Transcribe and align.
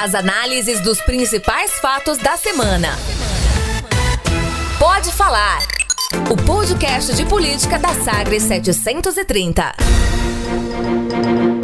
As 0.00 0.14
análises 0.14 0.80
dos 0.80 1.00
principais 1.00 1.72
fatos 1.80 2.18
da 2.18 2.36
semana. 2.36 2.96
Pode 4.78 5.10
falar. 5.10 5.58
O 6.30 6.36
podcast 6.36 7.12
de 7.16 7.24
política 7.24 7.80
da 7.80 7.92
Sagres 8.04 8.44
730. 8.44 9.74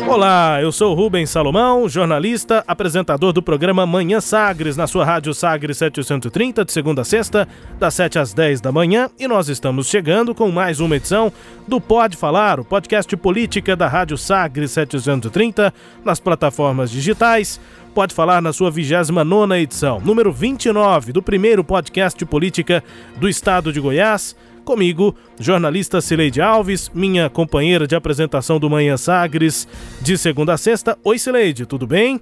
Olá, 0.07 0.61
eu 0.61 0.71
sou 0.71 0.95
Rubens 0.95 1.31
Salomão, 1.31 1.89
jornalista, 1.89 2.63
apresentador 2.69 3.33
do 3.33 3.43
programa 3.43 3.87
Manhã 3.87 4.21
Sagres, 4.21 4.77
na 4.77 4.87
sua 4.87 5.03
rádio 5.03 5.33
Sagres 5.33 5.79
730, 5.79 6.63
de 6.63 6.73
segunda 6.73 7.01
a 7.01 7.05
sexta, 7.05 7.49
das 7.81 7.95
7 7.95 8.19
às 8.19 8.35
10 8.35 8.61
da 8.61 8.71
manhã, 8.71 9.09
e 9.19 9.27
nós 9.27 9.49
estamos 9.49 9.89
chegando 9.89 10.35
com 10.35 10.51
mais 10.51 10.79
uma 10.79 10.97
edição 10.97 11.33
do 11.67 11.81
Pode 11.81 12.19
Falar, 12.19 12.61
o 12.61 12.65
podcast 12.65 13.09
de 13.09 13.17
política 13.17 13.75
da 13.75 13.89
rádio 13.89 14.19
Sagres 14.19 14.73
730, 14.73 15.73
nas 16.05 16.21
plataformas 16.21 16.91
digitais. 16.91 17.59
Pode 17.95 18.13
Falar 18.13 18.43
na 18.43 18.53
sua 18.53 18.71
29 18.71 19.55
edição, 19.59 20.01
número 20.01 20.31
29 20.31 21.13
do 21.13 21.23
primeiro 21.23 21.65
podcast 21.65 22.19
de 22.19 22.27
política 22.27 22.85
do 23.17 23.29
estado 23.29 23.73
de 23.73 23.81
Goiás. 23.81 24.37
Comigo, 24.65 25.15
jornalista 25.39 26.01
Cileide 26.01 26.41
Alves, 26.41 26.91
minha 26.95 27.29
companheira 27.29 27.87
de 27.87 27.95
apresentação 27.95 28.59
do 28.59 28.71
Manhã 28.71 28.97
Sagres, 28.97 29.69
de 30.01 30.17
segunda 30.17 30.55
a 30.55 30.57
sexta. 30.57 30.99
Oi, 31.05 31.19
Cileide, 31.19 31.67
tudo 31.67 31.87
bem? 31.87 32.19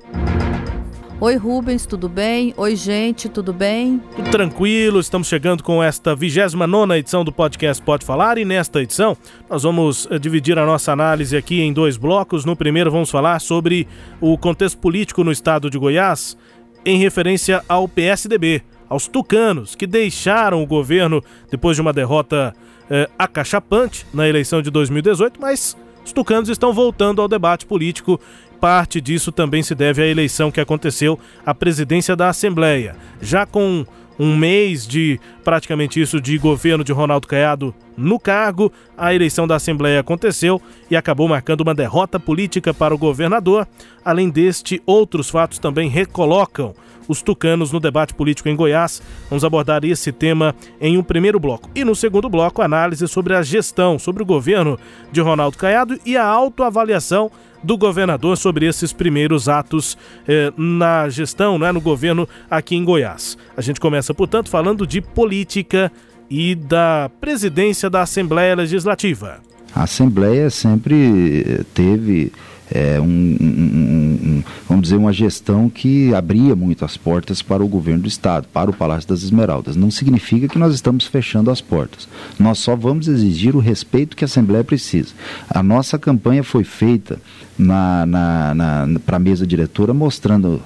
Oi, 1.20 1.36
Rubens, 1.36 1.86
tudo 1.86 2.08
bem? 2.08 2.52
Oi, 2.56 2.74
gente, 2.74 3.28
tudo 3.28 3.52
bem? 3.52 4.02
Tudo 4.16 4.28
tranquilo, 4.28 4.98
estamos 4.98 5.28
chegando 5.28 5.62
com 5.62 5.80
esta 5.80 6.16
29 6.16 6.98
edição 6.98 7.24
do 7.24 7.30
podcast 7.30 7.80
Pode 7.80 8.04
Falar 8.04 8.38
e 8.38 8.44
nesta 8.44 8.82
edição 8.82 9.16
nós 9.48 9.62
vamos 9.62 10.08
eh, 10.10 10.18
dividir 10.18 10.58
a 10.58 10.66
nossa 10.66 10.90
análise 10.90 11.36
aqui 11.36 11.60
em 11.60 11.72
dois 11.72 11.96
blocos. 11.96 12.44
No 12.44 12.56
primeiro, 12.56 12.90
vamos 12.90 13.08
falar 13.08 13.40
sobre 13.40 13.86
o 14.20 14.36
contexto 14.36 14.78
político 14.78 15.22
no 15.22 15.30
estado 15.30 15.70
de 15.70 15.78
Goiás 15.78 16.36
em 16.84 16.98
referência 16.98 17.62
ao 17.68 17.86
PSDB 17.86 18.64
aos 18.92 19.08
tucanos, 19.08 19.74
que 19.74 19.86
deixaram 19.86 20.62
o 20.62 20.66
governo 20.66 21.24
depois 21.50 21.76
de 21.76 21.80
uma 21.80 21.94
derrota 21.94 22.54
eh, 22.90 23.08
acachapante 23.18 24.06
na 24.12 24.28
eleição 24.28 24.60
de 24.60 24.70
2018, 24.70 25.40
mas 25.40 25.74
os 26.04 26.12
tucanos 26.12 26.50
estão 26.50 26.74
voltando 26.74 27.22
ao 27.22 27.26
debate 27.26 27.64
político. 27.64 28.20
Parte 28.60 29.00
disso 29.00 29.32
também 29.32 29.62
se 29.62 29.74
deve 29.74 30.02
à 30.02 30.06
eleição 30.06 30.50
que 30.50 30.60
aconteceu 30.60 31.18
à 31.44 31.54
presidência 31.54 32.14
da 32.14 32.28
Assembleia. 32.28 32.94
Já 33.20 33.46
com 33.46 33.86
um 34.18 34.36
mês 34.36 34.86
de 34.86 35.18
praticamente 35.42 35.98
isso 35.98 36.20
de 36.20 36.36
governo 36.36 36.84
de 36.84 36.92
Ronaldo 36.92 37.26
Caiado 37.26 37.74
no 37.96 38.20
cargo, 38.20 38.70
a 38.96 39.14
eleição 39.14 39.46
da 39.46 39.56
Assembleia 39.56 40.00
aconteceu 40.00 40.60
e 40.90 40.94
acabou 40.94 41.26
marcando 41.26 41.62
uma 41.62 41.74
derrota 41.74 42.20
política 42.20 42.74
para 42.74 42.94
o 42.94 42.98
governador. 42.98 43.66
Além 44.04 44.28
deste, 44.28 44.82
outros 44.84 45.30
fatos 45.30 45.58
também 45.58 45.88
recolocam 45.88 46.74
os 47.08 47.22
tucanos 47.22 47.72
no 47.72 47.80
debate 47.80 48.14
político 48.14 48.48
em 48.48 48.56
Goiás. 48.56 49.02
Vamos 49.28 49.44
abordar 49.44 49.84
esse 49.84 50.12
tema 50.12 50.54
em 50.80 50.96
um 50.96 51.02
primeiro 51.02 51.38
bloco. 51.38 51.70
E 51.74 51.84
no 51.84 51.94
segundo 51.94 52.28
bloco, 52.28 52.62
análise 52.62 53.06
sobre 53.08 53.34
a 53.34 53.42
gestão, 53.42 53.98
sobre 53.98 54.22
o 54.22 54.26
governo 54.26 54.78
de 55.10 55.20
Ronaldo 55.20 55.56
Caiado 55.56 55.98
e 56.04 56.16
a 56.16 56.24
autoavaliação 56.24 57.30
do 57.62 57.78
governador 57.78 58.36
sobre 58.36 58.66
esses 58.66 58.92
primeiros 58.92 59.48
atos 59.48 59.96
eh, 60.26 60.52
na 60.56 61.08
gestão, 61.08 61.58
né, 61.58 61.70
no 61.70 61.80
governo 61.80 62.28
aqui 62.50 62.74
em 62.74 62.84
Goiás. 62.84 63.38
A 63.56 63.60
gente 63.60 63.78
começa, 63.78 64.12
portanto, 64.12 64.50
falando 64.50 64.86
de 64.86 65.00
política 65.00 65.92
e 66.28 66.54
da 66.54 67.10
presidência 67.20 67.88
da 67.88 68.02
Assembleia 68.02 68.56
Legislativa. 68.56 69.40
A 69.74 69.84
Assembleia 69.84 70.50
sempre 70.50 71.64
teve 71.72 72.32
é, 72.74 73.00
um, 73.00 73.04
um, 73.04 74.18
um, 74.22 74.44
vamos 74.68 74.84
dizer, 74.84 74.96
uma 74.96 75.12
gestão 75.12 75.68
que 75.68 76.14
abria 76.14 76.56
muito 76.56 76.84
as 76.84 76.96
portas 76.96 77.42
para 77.42 77.62
o 77.62 77.68
governo 77.68 78.02
do 78.02 78.08
Estado, 78.08 78.48
para 78.52 78.70
o 78.70 78.74
Palácio 78.74 79.08
das 79.08 79.22
Esmeraldas. 79.22 79.76
Não 79.76 79.90
significa 79.90 80.48
que 80.48 80.58
nós 80.58 80.74
estamos 80.74 81.04
fechando 81.06 81.50
as 81.50 81.60
portas. 81.60 82.08
Nós 82.38 82.58
só 82.58 82.74
vamos 82.74 83.08
exigir 83.08 83.54
o 83.54 83.60
respeito 83.60 84.16
que 84.16 84.24
a 84.24 84.26
Assembleia 84.26 84.64
precisa. 84.64 85.12
A 85.50 85.62
nossa 85.62 85.98
campanha 85.98 86.42
foi 86.42 86.64
feita 86.64 87.20
na, 87.58 88.06
na, 88.06 88.54
na 88.54 89.00
para 89.00 89.16
a 89.16 89.20
mesa 89.20 89.46
diretora 89.46 89.92
mostrando 89.92 90.62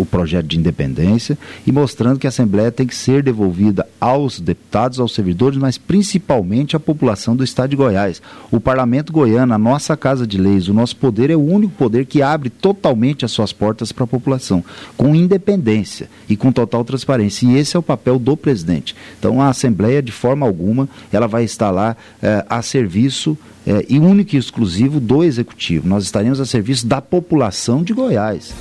o 0.00 0.06
projeto 0.06 0.46
de 0.46 0.58
independência 0.58 1.36
e 1.66 1.72
mostrando 1.72 2.18
que 2.18 2.26
a 2.26 2.30
Assembleia 2.30 2.72
tem 2.72 2.86
que 2.86 2.94
ser 2.94 3.22
devolvida 3.22 3.86
aos 4.00 4.40
deputados, 4.40 4.98
aos 4.98 5.14
servidores, 5.14 5.58
mas 5.58 5.76
principalmente 5.78 6.76
à 6.76 6.80
população 6.80 7.36
do 7.36 7.44
Estado 7.44 7.70
de 7.70 7.76
Goiás. 7.76 8.22
O 8.50 8.60
Parlamento 8.60 9.12
Goiano, 9.12 9.52
a 9.52 9.58
nossa 9.58 9.96
Casa 9.96 10.26
de 10.26 10.38
Leis, 10.38 10.68
o 10.68 10.74
nosso 10.74 10.96
poder 10.96 11.30
é 11.30 11.36
o 11.36 11.44
único 11.44 11.74
poder 11.74 12.06
que 12.06 12.22
abre 12.22 12.50
totalmente 12.50 13.24
as 13.24 13.30
suas 13.30 13.52
portas 13.52 13.92
para 13.92 14.04
a 14.04 14.08
população, 14.08 14.64
com 14.96 15.14
independência 15.14 16.08
e 16.28 16.36
com 16.36 16.52
total 16.52 16.84
transparência. 16.84 17.46
E 17.46 17.56
esse 17.56 17.76
é 17.76 17.78
o 17.78 17.82
papel 17.82 18.18
do 18.18 18.36
presidente. 18.36 18.94
Então 19.18 19.40
a 19.40 19.48
Assembleia, 19.48 20.02
de 20.02 20.12
forma 20.12 20.46
alguma, 20.46 20.88
ela 21.12 21.26
vai 21.26 21.44
estar 21.44 21.70
lá 21.70 21.96
eh, 22.22 22.44
a 22.48 22.62
serviço 22.62 23.36
é, 23.66 23.84
e 23.88 23.98
único 23.98 24.34
e 24.34 24.38
exclusivo 24.38 24.98
do 24.98 25.22
Executivo. 25.22 25.86
Nós 25.86 26.04
estaremos 26.04 26.40
a 26.40 26.46
serviço 26.46 26.86
da 26.86 27.00
população 27.00 27.82
de 27.82 27.92
Goiás. 27.92 28.54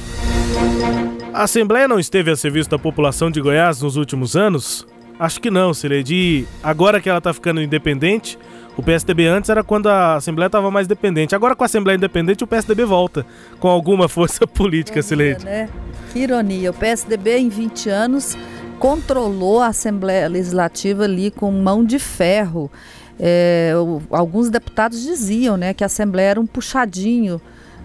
A 1.34 1.44
Assembleia 1.44 1.88
não 1.88 2.00
esteve 2.00 2.32
a 2.32 2.36
serviço 2.36 2.70
da 2.70 2.80
população 2.80 3.30
de 3.30 3.40
Goiás 3.40 3.82
nos 3.82 3.96
últimos 3.96 4.36
anos? 4.36 4.86
Acho 5.20 5.40
que 5.40 5.52
não, 5.52 5.74
Cileide. 5.74 6.48
Agora 6.64 7.00
que 7.00 7.08
ela 7.08 7.20
está 7.20 7.32
ficando 7.34 7.62
independente, 7.62 8.38
o 8.76 8.82
PSDB 8.82 9.28
antes 9.28 9.50
era 9.50 9.64
quando 9.64 9.88
a 9.90 10.16
Assembleia 10.16 10.48
estava 10.48 10.72
mais 10.72 10.88
dependente. 10.88 11.36
Agora 11.36 11.56
com 11.56 11.64
a 11.64 11.66
Assembleia 11.66 11.98
independente, 11.98 12.44
o 12.44 12.48
PSDB 12.48 12.84
volta 12.84 13.26
com 13.60 13.68
alguma 13.68 14.08
força 14.10 14.48
política, 14.48 15.04
Cileide. 15.04 15.46
Né? 15.46 15.70
Que 16.12 16.20
ironia. 16.20 16.72
O 16.72 16.74
PSDB 16.74 17.38
em 17.38 17.50
20 17.50 17.90
anos 17.90 18.36
controlou 18.80 19.62
a 19.62 19.68
Assembleia 19.68 20.28
Legislativa 20.28 21.04
ali 21.04 21.30
com 21.30 21.52
mão 21.52 21.86
de 21.86 22.00
ferro. 22.00 22.72
É, 23.20 23.74
alguns 24.10 24.50
deputados 24.50 25.04
diziam 25.04 25.58
né, 25.58 25.76
que 25.76 25.84
a 25.84 25.88
Assembleia 25.88 26.30
era 26.30 26.40
um 26.40 26.48
puxadinho 26.48 27.40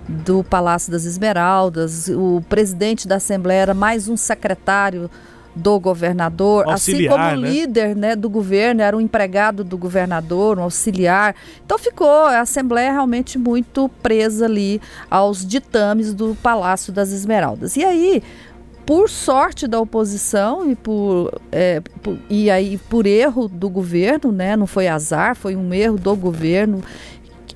do 0.08 0.44
Palácio 0.44 0.92
das 0.92 1.04
Esmeraldas, 1.04 2.08
o 2.08 2.42
presidente 2.48 3.08
da 3.08 3.16
Assembleia 3.16 3.62
era 3.62 3.74
mais 3.74 4.08
um 4.08 4.16
secretário 4.16 5.10
do 5.54 5.78
governador, 5.78 6.64
assim 6.64 6.72
auxiliar, 6.72 7.14
assim 7.14 7.22
como 7.22 7.38
o 7.38 7.40
né? 7.40 7.48
líder 7.48 7.96
né, 7.96 8.16
do 8.16 8.28
governo 8.28 8.82
era 8.82 8.96
um 8.96 9.00
empregado 9.00 9.62
do 9.62 9.78
governador, 9.78 10.58
um 10.58 10.62
auxiliar. 10.62 11.34
Então 11.64 11.78
ficou 11.78 12.26
a 12.26 12.40
Assembleia 12.40 12.92
realmente 12.92 13.38
muito 13.38 13.88
presa 14.02 14.46
ali 14.46 14.80
aos 15.08 15.46
ditames 15.46 16.12
do 16.12 16.36
Palácio 16.42 16.92
das 16.92 17.12
Esmeraldas. 17.12 17.76
E 17.76 17.84
aí, 17.84 18.22
por 18.84 19.08
sorte 19.08 19.66
da 19.66 19.80
oposição 19.80 20.70
e 20.70 20.74
por, 20.74 21.32
é, 21.52 21.80
por, 22.02 22.18
e 22.28 22.50
aí 22.50 22.76
por 22.90 23.06
erro 23.06 23.48
do 23.48 23.70
governo, 23.70 24.32
né? 24.32 24.56
Não 24.56 24.66
foi 24.66 24.88
azar, 24.88 25.36
foi 25.36 25.54
um 25.54 25.72
erro 25.72 25.96
do 25.96 26.16
governo. 26.16 26.82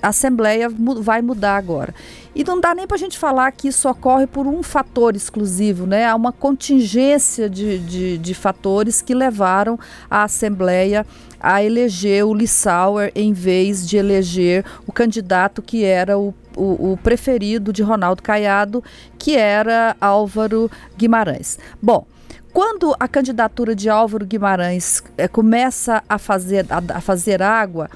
A 0.02 0.08
Assembleia 0.08 0.68
vai 1.00 1.22
mudar 1.22 1.56
agora. 1.56 1.94
E 2.34 2.44
não 2.44 2.60
dá 2.60 2.74
nem 2.74 2.86
para 2.86 2.96
a 2.96 2.98
gente 2.98 3.18
falar 3.18 3.50
que 3.52 3.68
isso 3.68 3.88
ocorre 3.88 4.26
por 4.26 4.46
um 4.46 4.62
fator 4.62 5.16
exclusivo, 5.16 5.86
né? 5.86 6.06
Há 6.06 6.14
uma 6.14 6.32
contingência 6.32 7.50
de, 7.50 7.78
de, 7.78 8.18
de 8.18 8.34
fatores 8.34 9.02
que 9.02 9.14
levaram 9.14 9.78
a 10.10 10.22
Assembleia 10.22 11.04
a 11.40 11.62
eleger 11.62 12.24
o 12.24 12.34
Lissauer 12.34 13.12
em 13.14 13.32
vez 13.32 13.88
de 13.88 13.96
eleger 13.96 14.64
o 14.86 14.92
candidato 14.92 15.62
que 15.62 15.84
era 15.84 16.18
o, 16.18 16.34
o, 16.56 16.92
o 16.92 16.96
preferido 16.96 17.72
de 17.72 17.82
Ronaldo 17.82 18.22
Caiado, 18.22 18.82
que 19.18 19.36
era 19.36 19.96
Álvaro 20.00 20.70
Guimarães. 20.96 21.58
Bom, 21.80 22.06
quando 22.52 22.94
a 22.98 23.06
candidatura 23.06 23.74
de 23.74 23.88
Álvaro 23.88 24.26
Guimarães 24.26 25.02
é, 25.16 25.28
começa 25.28 26.02
a 26.08 26.18
fazer, 26.18 26.66
a, 26.70 26.98
a 26.98 27.00
fazer 27.00 27.42
água, 27.42 27.88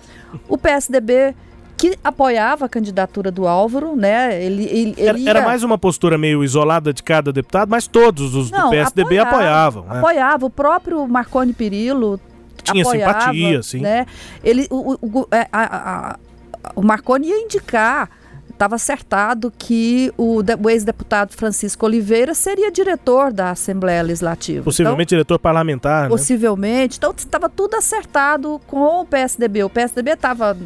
o 0.48 0.56
PSDB 0.56 1.34
que 1.76 1.98
apoiava 2.02 2.66
a 2.66 2.68
candidatura 2.68 3.30
do 3.30 3.46
Álvaro, 3.46 3.96
né? 3.96 4.42
Ele, 4.42 4.64
ele, 4.64 4.94
ele 4.96 5.28
era, 5.28 5.38
era, 5.38 5.42
mais 5.42 5.62
uma 5.62 5.76
postura 5.76 6.16
meio 6.16 6.44
isolada 6.44 6.92
de 6.92 7.02
cada 7.02 7.32
deputado, 7.32 7.68
mas 7.68 7.86
todos 7.86 8.34
os 8.34 8.50
Não, 8.50 8.66
do 8.66 8.70
PSDB 8.70 9.18
apoiava, 9.18 9.80
apoiavam. 9.80 9.82
Né? 9.84 9.98
Apoiava. 9.98 10.46
O 10.46 10.50
próprio 10.50 11.08
Marconi 11.08 11.52
Perillo 11.52 12.20
tinha 12.62 12.82
apoiava, 12.82 13.20
simpatia, 13.20 13.62
sim. 13.62 13.80
Né? 13.80 14.06
Ele, 14.44 14.66
o, 14.70 14.96
o, 15.00 15.28
é, 15.32 15.48
a, 15.52 16.10
a, 16.10 16.16
o 16.76 16.82
Marconi 16.82 17.28
ia 17.28 17.40
indicar 17.40 18.08
estava 18.62 18.76
acertado 18.76 19.52
que 19.58 20.12
o, 20.16 20.38
o 20.62 20.70
ex-deputado 20.70 21.32
Francisco 21.32 21.84
Oliveira 21.84 22.32
seria 22.32 22.70
diretor 22.70 23.32
da 23.32 23.50
Assembleia 23.50 24.00
Legislativa. 24.02 24.62
Possivelmente 24.62 25.08
então, 25.08 25.16
diretor 25.16 25.38
parlamentar. 25.40 26.04
Né? 26.04 26.08
Possivelmente. 26.08 26.96
Então 26.96 27.12
estava 27.16 27.48
tudo 27.48 27.74
acertado 27.74 28.60
com 28.68 29.00
o 29.00 29.04
PSDB. 29.04 29.64
O 29.64 29.70
PSDB 29.70 30.12
estava 30.12 30.56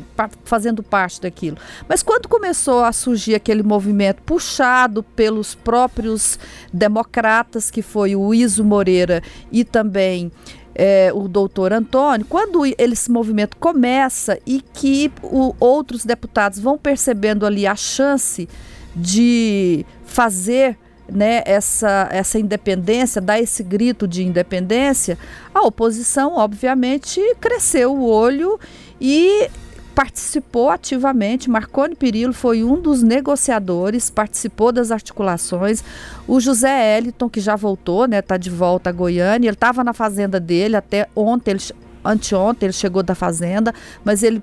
fazendo 0.44 0.82
parte 0.82 1.22
daquilo. 1.22 1.56
Mas 1.88 2.02
quando 2.02 2.28
começou 2.28 2.84
a 2.84 2.92
surgir 2.92 3.34
aquele 3.34 3.62
movimento 3.62 4.20
puxado 4.22 5.02
pelos 5.02 5.54
próprios 5.54 6.38
democratas, 6.70 7.70
que 7.70 7.80
foi 7.80 8.14
o 8.14 8.34
Iso 8.34 8.62
Moreira 8.62 9.22
e 9.50 9.64
também 9.64 10.30
é, 10.78 11.10
o 11.14 11.26
doutor 11.26 11.72
Antônio, 11.72 12.26
quando 12.28 12.62
esse 12.66 13.10
movimento 13.10 13.56
começa 13.56 14.38
e 14.46 14.60
que 14.60 15.10
o, 15.22 15.54
outros 15.58 16.04
deputados 16.04 16.58
vão 16.58 16.76
percebendo 16.76 17.46
ali 17.46 17.66
a 17.66 17.74
chance 17.74 18.46
de 18.94 19.86
fazer 20.04 20.76
né, 21.08 21.42
essa, 21.46 22.08
essa 22.12 22.38
independência, 22.38 23.22
dar 23.22 23.40
esse 23.40 23.62
grito 23.62 24.06
de 24.06 24.22
independência, 24.22 25.18
a 25.54 25.62
oposição, 25.62 26.36
obviamente, 26.36 27.20
cresceu 27.40 27.94
o 27.94 28.06
olho 28.06 28.60
e 29.00 29.48
participou 29.96 30.68
ativamente. 30.68 31.48
Marconi 31.48 31.94
Perillo 31.94 32.34
foi 32.34 32.62
um 32.62 32.78
dos 32.78 33.02
negociadores, 33.02 34.10
participou 34.10 34.70
das 34.70 34.90
articulações. 34.90 35.82
O 36.28 36.38
José 36.38 36.98
Eliton, 36.98 37.30
que 37.30 37.40
já 37.40 37.56
voltou, 37.56 38.06
né, 38.06 38.18
está 38.18 38.36
de 38.36 38.50
volta 38.50 38.90
a 38.90 38.92
Goiânia, 38.92 39.48
ele 39.48 39.54
estava 39.54 39.82
na 39.82 39.94
fazenda 39.94 40.38
dele 40.38 40.76
até 40.76 41.08
ontem, 41.16 41.52
ele, 41.52 41.62
anteontem 42.04 42.66
ele 42.66 42.74
chegou 42.74 43.02
da 43.02 43.14
fazenda, 43.14 43.74
mas 44.04 44.22
ele 44.22 44.42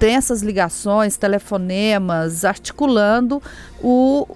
tem 0.00 0.16
essas 0.16 0.42
ligações, 0.42 1.16
telefonemas, 1.16 2.44
articulando 2.44 3.40
o, 3.80 4.26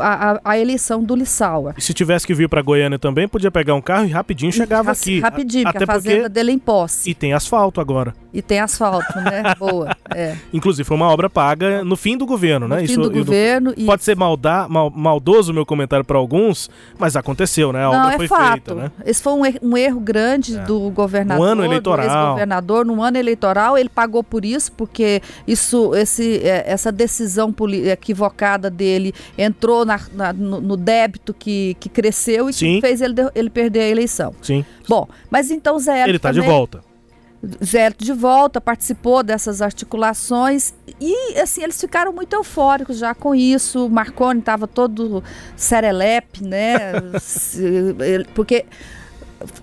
a, 0.00 0.40
a, 0.44 0.58
eleição 0.58 1.02
do 1.02 1.14
Lissauer. 1.14 1.74
E 1.76 1.82
se 1.82 1.92
tivesse 1.92 2.26
que 2.26 2.34
vir 2.34 2.48
para 2.48 2.62
Goiânia 2.62 2.98
também, 2.98 3.28
podia 3.28 3.50
pegar 3.50 3.74
um 3.74 3.82
carro 3.82 4.06
e 4.06 4.10
rapidinho 4.10 4.50
chegava 4.52 4.92
aqui. 4.92 5.20
Rapidinho, 5.20 5.64
porque 5.64 5.84
a 5.84 5.86
fazenda 5.86 6.16
porque... 6.16 6.28
dele 6.30 6.50
é 6.52 6.54
em 6.54 6.58
posse. 6.58 7.10
E 7.10 7.14
tem 7.14 7.32
asfalto 7.32 7.80
agora. 7.80 8.14
E 8.32 8.40
tem 8.40 8.60
asfalto, 8.60 9.18
né? 9.20 9.54
Boa. 9.58 9.94
É. 10.14 10.36
Inclusive, 10.52 10.86
foi 10.86 10.96
uma 10.96 11.08
obra 11.08 11.28
paga 11.28 11.84
no 11.84 11.96
fim 11.96 12.16
do 12.16 12.26
governo, 12.26 12.66
no 12.66 12.74
né? 12.74 12.80
Fim 12.86 12.92
isso, 12.92 13.00
do 13.00 13.10
governo. 13.10 13.74
Pode 13.74 14.00
isso. 14.00 14.04
ser 14.04 14.16
malda, 14.16 14.68
mal, 14.68 14.90
maldoso 14.90 15.52
o 15.52 15.54
meu 15.54 15.66
comentário 15.66 16.04
para 16.04 16.16
alguns, 16.16 16.70
mas 16.98 17.14
aconteceu, 17.14 17.72
né? 17.72 17.84
A 17.84 17.90
Não, 17.90 17.98
obra 17.98 18.14
é 18.14 18.16
foi 18.16 18.28
fato. 18.28 18.52
feita, 18.52 18.74
né? 18.74 18.90
Esse 19.04 19.22
foi 19.22 19.32
um 19.34 19.44
erro, 19.44 19.58
um 19.62 19.76
erro 19.76 20.00
grande 20.00 20.56
é. 20.56 20.62
do 20.62 20.90
governador. 20.90 21.44
No 21.44 21.52
ano 21.52 21.64
eleitoral. 21.64 22.30
governador 22.30 22.86
no 22.86 23.02
ano 23.02 23.18
eleitoral, 23.18 23.76
ele 23.76 23.88
pagou 23.88 24.24
por 24.24 24.44
isso, 24.44 24.72
porque 24.72 25.20
isso, 25.46 25.94
esse, 25.94 26.38
é, 26.38 26.64
essa 26.66 26.90
decisão 26.90 27.54
equivocada 27.86 28.70
dele 28.70 29.14
entrou 29.36 29.73
na, 29.82 29.98
na, 30.12 30.32
no, 30.34 30.60
no, 30.60 30.76
débito 30.76 31.32
que, 31.32 31.74
que 31.80 31.88
cresceu 31.88 32.50
e 32.50 32.52
Sim. 32.52 32.74
que 32.74 32.80
fez 32.82 33.00
ele, 33.00 33.14
ele 33.34 33.48
perder 33.48 33.80
a 33.80 33.88
eleição. 33.88 34.34
Sim. 34.42 34.62
Bom, 34.86 35.08
mas 35.30 35.50
então 35.50 35.78
Zé 35.78 36.06
Ele 36.06 36.18
está 36.18 36.30
de 36.30 36.42
volta. 36.42 36.84
Zé 37.64 37.90
de 37.90 38.12
volta, 38.12 38.60
participou 38.60 39.22
dessas 39.22 39.60
articulações 39.62 40.74
e 41.00 41.38
assim 41.38 41.62
eles 41.62 41.80
ficaram 41.80 42.12
muito 42.12 42.34
eufóricos 42.34 42.98
já 42.98 43.14
com 43.14 43.34
isso. 43.34 43.88
Marconi 43.88 44.40
estava 44.40 44.66
todo 44.66 45.22
serelepe, 45.56 46.44
né? 46.44 46.78
Porque 48.34 48.66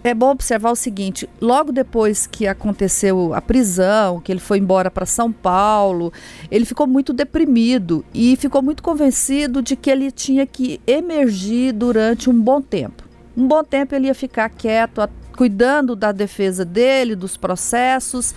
é 0.04 0.14
bom 0.14 0.32
observar 0.32 0.72
o 0.72 0.76
seguinte: 0.76 1.30
logo 1.40 1.72
depois 1.72 2.28
que 2.28 2.48
aconteceu 2.48 3.34
a 3.34 3.42
prisão, 3.42 4.20
que 4.20 4.32
ele 4.32 4.40
foi 4.40 4.58
embora 4.58 4.90
para 4.90 5.06
São 5.06 5.32
Paulo, 5.32 6.12
ele 6.50 6.66
ficou 6.66 6.88
muito 6.88 7.14
deprimido 7.14 8.04
e 8.14 8.36
ficou 8.36 8.62
muito 8.62 8.84
convencido 8.84 9.62
de 9.62 9.76
que 9.76 9.90
ele 9.90 10.12
tinha 10.12 10.46
que 10.46 10.80
emergir 10.86 11.74
durante 11.74 12.30
um 12.30 12.40
bom 12.40 12.62
tempo. 12.62 13.04
Um 13.36 13.48
bom 13.48 13.64
tempo 13.64 13.96
ele 13.96 14.08
ia 14.08 14.16
ficar 14.16 14.50
quieto, 14.50 15.02
cuidando 15.36 15.96
da 15.96 16.12
defesa 16.12 16.66
dele, 16.66 17.16
dos 17.16 17.38
processos 17.38 18.36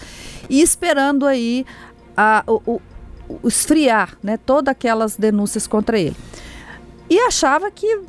e 0.49 0.63
esperando 0.63 1.27
aí 1.27 1.67
a, 2.17 2.45
o, 2.47 2.81
o 3.29 3.49
esfriar 3.49 4.17
né, 4.23 4.37
todas 4.37 4.71
aquelas 4.71 5.17
denúncias 5.17 5.67
contra 5.67 5.99
ele. 5.99 6.17
E 7.11 7.19
achava 7.21 7.71
que 7.71 8.01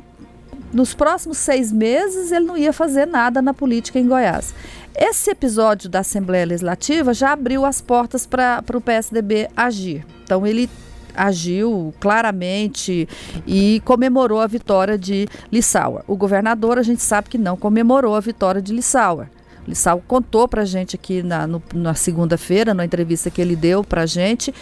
nos 0.76 0.92
próximos 0.92 1.38
seis 1.38 1.72
meses 1.72 2.30
ele 2.30 2.44
não 2.44 2.56
ia 2.56 2.72
fazer 2.72 3.06
nada 3.06 3.40
na 3.40 3.54
política 3.54 3.98
em 3.98 4.06
Goiás. 4.06 4.54
Esse 4.94 5.30
episódio 5.30 5.88
da 5.88 6.00
Assembleia 6.00 6.44
Legislativa 6.44 7.14
já 7.14 7.32
abriu 7.32 7.64
as 7.64 7.80
portas 7.80 8.26
para 8.26 8.62
o 8.74 8.80
PSDB 8.80 9.48
agir. 9.56 10.06
Então 10.22 10.46
ele 10.46 10.68
agiu 11.14 11.94
claramente 11.98 13.08
e 13.46 13.80
comemorou 13.86 14.38
a 14.38 14.46
vitória 14.46 14.98
de 14.98 15.26
Lissauer. 15.50 16.02
O 16.06 16.14
governador, 16.14 16.78
a 16.78 16.82
gente 16.82 17.02
sabe 17.02 17.30
que 17.30 17.38
não 17.38 17.56
comemorou 17.56 18.14
a 18.14 18.20
vitória 18.20 18.60
de 18.60 18.74
Lissauer. 18.74 19.28
Lissau 19.66 20.02
contou 20.06 20.46
para 20.46 20.62
a 20.62 20.64
gente 20.64 20.96
aqui 20.96 21.22
na, 21.22 21.48
na 21.74 21.94
segunda-feira, 21.94 22.72
na 22.72 22.84
entrevista 22.84 23.30
que 23.30 23.40
ele 23.40 23.56
deu 23.56 23.82
para 23.82 24.02
a 24.02 24.06
gente, 24.06 24.54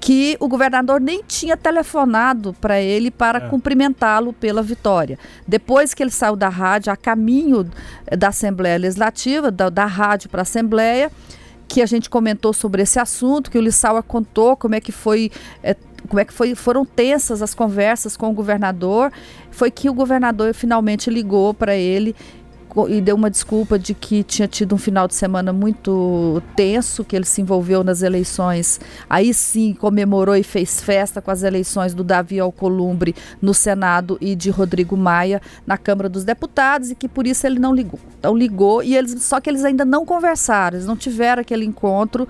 que 0.00 0.36
o 0.40 0.48
governador 0.48 1.00
nem 1.00 1.22
tinha 1.22 1.56
telefonado 1.56 2.54
para 2.60 2.80
ele 2.80 3.10
para 3.10 3.38
é. 3.38 3.48
cumprimentá-lo 3.48 4.32
pela 4.32 4.62
vitória. 4.62 5.18
Depois 5.46 5.94
que 5.94 6.02
ele 6.02 6.10
saiu 6.10 6.36
da 6.36 6.48
rádio, 6.48 6.92
a 6.92 6.96
caminho 6.96 7.68
da 8.18 8.28
Assembleia 8.28 8.78
Legislativa, 8.78 9.50
da, 9.50 9.68
da 9.68 9.86
rádio 9.86 10.28
para 10.28 10.40
a 10.40 10.42
Assembleia, 10.42 11.10
que 11.66 11.80
a 11.80 11.86
gente 11.86 12.10
comentou 12.10 12.52
sobre 12.52 12.82
esse 12.82 12.98
assunto, 12.98 13.50
que 13.50 13.56
o 13.56 13.60
Lissauer 13.60 14.02
contou 14.02 14.56
como 14.56 14.74
é 14.74 14.80
que 14.80 14.90
foi 14.90 15.30
é, 15.62 15.76
como 16.08 16.18
é 16.18 16.24
que 16.24 16.32
foi, 16.32 16.54
foram 16.54 16.84
tensas 16.84 17.42
as 17.42 17.54
conversas 17.54 18.16
com 18.16 18.30
o 18.30 18.32
governador, 18.32 19.12
foi 19.50 19.70
que 19.70 19.88
o 19.88 19.94
governador 19.94 20.54
finalmente 20.54 21.10
ligou 21.10 21.52
para 21.52 21.76
ele 21.76 22.16
e 22.88 23.00
deu 23.00 23.16
uma 23.16 23.30
desculpa 23.30 23.78
de 23.78 23.94
que 23.94 24.22
tinha 24.22 24.46
tido 24.46 24.74
um 24.74 24.78
final 24.78 25.08
de 25.08 25.14
semana 25.14 25.52
muito 25.52 26.42
tenso, 26.54 27.04
que 27.04 27.16
ele 27.16 27.24
se 27.24 27.40
envolveu 27.40 27.82
nas 27.82 28.02
eleições. 28.02 28.80
Aí 29.08 29.34
sim 29.34 29.74
comemorou 29.74 30.36
e 30.36 30.42
fez 30.42 30.80
festa 30.80 31.20
com 31.20 31.30
as 31.30 31.42
eleições 31.42 31.94
do 31.94 32.04
Davi 32.04 32.38
Alcolumbre 32.38 33.14
no 33.42 33.52
Senado 33.52 34.16
e 34.20 34.34
de 34.34 34.50
Rodrigo 34.50 34.96
Maia 34.96 35.42
na 35.66 35.76
Câmara 35.76 36.08
dos 36.08 36.24
Deputados 36.24 36.90
e 36.90 36.94
que 36.94 37.08
por 37.08 37.26
isso 37.26 37.46
ele 37.46 37.58
não 37.58 37.74
ligou. 37.74 38.00
Então 38.18 38.36
ligou 38.36 38.82
e 38.82 38.96
eles 38.96 39.22
só 39.22 39.40
que 39.40 39.50
eles 39.50 39.64
ainda 39.64 39.84
não 39.84 40.06
conversaram, 40.06 40.76
eles 40.76 40.86
não 40.86 40.96
tiveram 40.96 41.40
aquele 41.40 41.64
encontro 41.64 42.28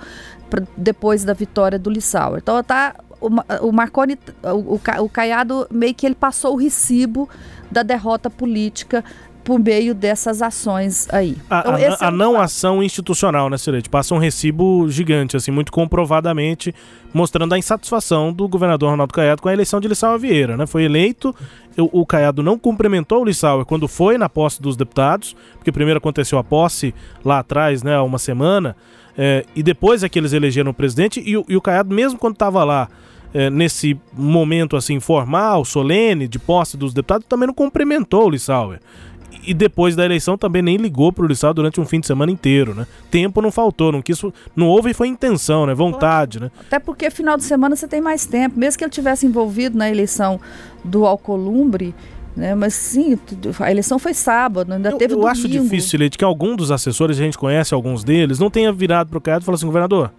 pra, 0.49 0.63
depois 0.77 1.25
da 1.25 1.33
vitória 1.33 1.79
do 1.79 1.91
Lissauer. 1.91 2.41
Então 2.43 2.63
tá 2.63 2.95
o, 3.21 3.71
Marconi, 3.71 4.19
o, 4.43 4.81
o 5.05 5.09
Caiado 5.09 5.67
meio 5.71 5.95
que 5.95 6.07
ele 6.07 6.15
passou 6.15 6.55
o 6.55 6.57
recibo 6.57 7.29
da 7.71 7.83
derrota 7.83 8.29
política 8.29 9.05
por 9.51 9.59
meio 9.59 9.97
dessas 9.97 10.43
ações 10.43 11.09
aí. 11.11 11.37
A, 11.51 11.59
então, 11.59 11.75
a, 11.75 11.81
é 11.81 11.97
a 11.99 12.09
não 12.13 12.41
ação 12.41 12.81
institucional, 12.81 13.51
né, 13.51 13.59
Cirete? 13.59 13.91
Passa 13.91 14.15
um 14.15 14.19
recibo 14.19 14.89
gigante, 14.89 15.37
assim, 15.37 15.51
muito 15.51 15.73
comprovadamente, 15.73 16.73
mostrando 17.13 17.53
a 17.53 17.59
insatisfação 17.59 18.33
do 18.33 18.47
governador 18.47 18.91
Ronaldo 18.91 19.13
Caiado 19.13 19.43
com 19.43 19.49
a 19.49 19.53
eleição 19.53 19.81
de 19.81 19.89
Lissau 19.89 20.17
Vieira, 20.21 20.57
né? 20.57 20.69
Foi 20.69 20.85
eleito, 20.85 21.35
o, 21.77 22.03
o 22.03 22.07
Caiado 22.07 22.45
não 22.45 22.57
cumprimentou 22.57 23.23
o 23.23 23.25
Lissau 23.25 23.67
quando 23.67 23.89
foi 23.89 24.17
na 24.17 24.29
posse 24.29 24.63
dos 24.63 24.77
deputados, 24.77 25.35
porque 25.57 25.73
primeiro 25.73 25.99
aconteceu 25.99 26.39
a 26.39 26.45
posse 26.45 26.95
lá 27.25 27.41
atrás, 27.41 27.83
né, 27.83 27.97
há 27.97 28.05
uma 28.05 28.21
semana, 28.21 28.77
é, 29.19 29.45
e 29.57 29.65
depois 29.65 30.05
é 30.05 30.09
que 30.09 30.17
eles 30.17 30.33
elegeram 30.33 30.71
o 30.71 30.75
presidente, 30.75 31.19
e, 31.19 31.33
e 31.33 31.57
o 31.57 31.61
Caiado, 31.61 31.93
mesmo 31.93 32.17
quando 32.17 32.35
estava 32.35 32.63
lá, 32.63 32.89
é, 33.35 33.51
nesse 33.51 33.99
momento 34.13 34.77
assim 34.77 35.01
formal, 35.01 35.65
solene, 35.65 36.29
de 36.29 36.39
posse 36.39 36.77
dos 36.77 36.95
deputados, 36.95 37.27
também 37.29 37.49
não 37.49 37.55
cumprimentou 37.55 38.27
o 38.27 38.31
Lissauer 38.31 38.79
e 39.47 39.55
depois 39.55 39.97
da 39.97 40.05
eleição 40.05 40.37
também 40.37 40.63
nem 40.63 40.77
ligou 40.77 41.13
pro 41.13 41.27
Lissau 41.27 41.53
durante 41.55 41.81
um 41.81 41.85
fim 41.85 42.01
de 42.01 42.07
semana 42.07 42.31
inteiro, 42.31 42.75
né? 42.75 42.87
Tempo 43.11 43.41
não 43.41 43.51
faltou, 43.51 43.93
não 43.93 44.03
quis, 44.03 44.21
não 44.55 44.67
houve 44.67 44.93
foi 44.95 45.09
intenção, 45.09 45.67
né? 45.67 45.75
Vontade, 45.75 46.41
né? 46.41 46.51
Até 46.67 46.79
porque 46.79 47.11
final 47.11 47.37
de 47.37 47.45
semana 47.45 47.77
você 47.77 47.89
tem 47.89 48.01
mais 48.01 48.27
tempo, 48.27 48.59
mesmo 48.59 48.79
que 48.79 48.85
ele 48.85 48.91
tivesse 48.91 49.27
envolvido 49.27 49.77
na 49.77 49.91
eleição 49.91 50.41
do 50.85 51.07
Alcolumbre, 51.07 51.95
né? 52.37 52.55
Mas 52.55 52.75
sim, 52.75 53.19
a 53.59 53.71
eleição 53.71 53.99
foi 53.99 54.15
sábado, 54.15 54.73
ainda 54.73 54.91
eu, 54.91 54.99
teve 54.99 55.15
Eu 55.15 55.19
domingo. 55.19 55.31
acho 55.31 55.49
difícil, 55.49 55.99
Leite, 55.99 56.17
que 56.17 56.25
algum 56.25 56.57
dos 56.57 56.71
assessores, 56.71 57.19
a 57.19 57.23
gente 57.23 57.37
conhece 57.37 57.75
alguns 57.75 58.05
deles, 58.05 58.39
não 58.39 58.51
tenha 58.51 58.73
virado 58.73 59.11
pro 59.11 59.21
Caiado 59.21 59.43
e 59.43 59.45
falado 59.45 59.59
assim, 59.59 59.67
governador, 59.67 60.13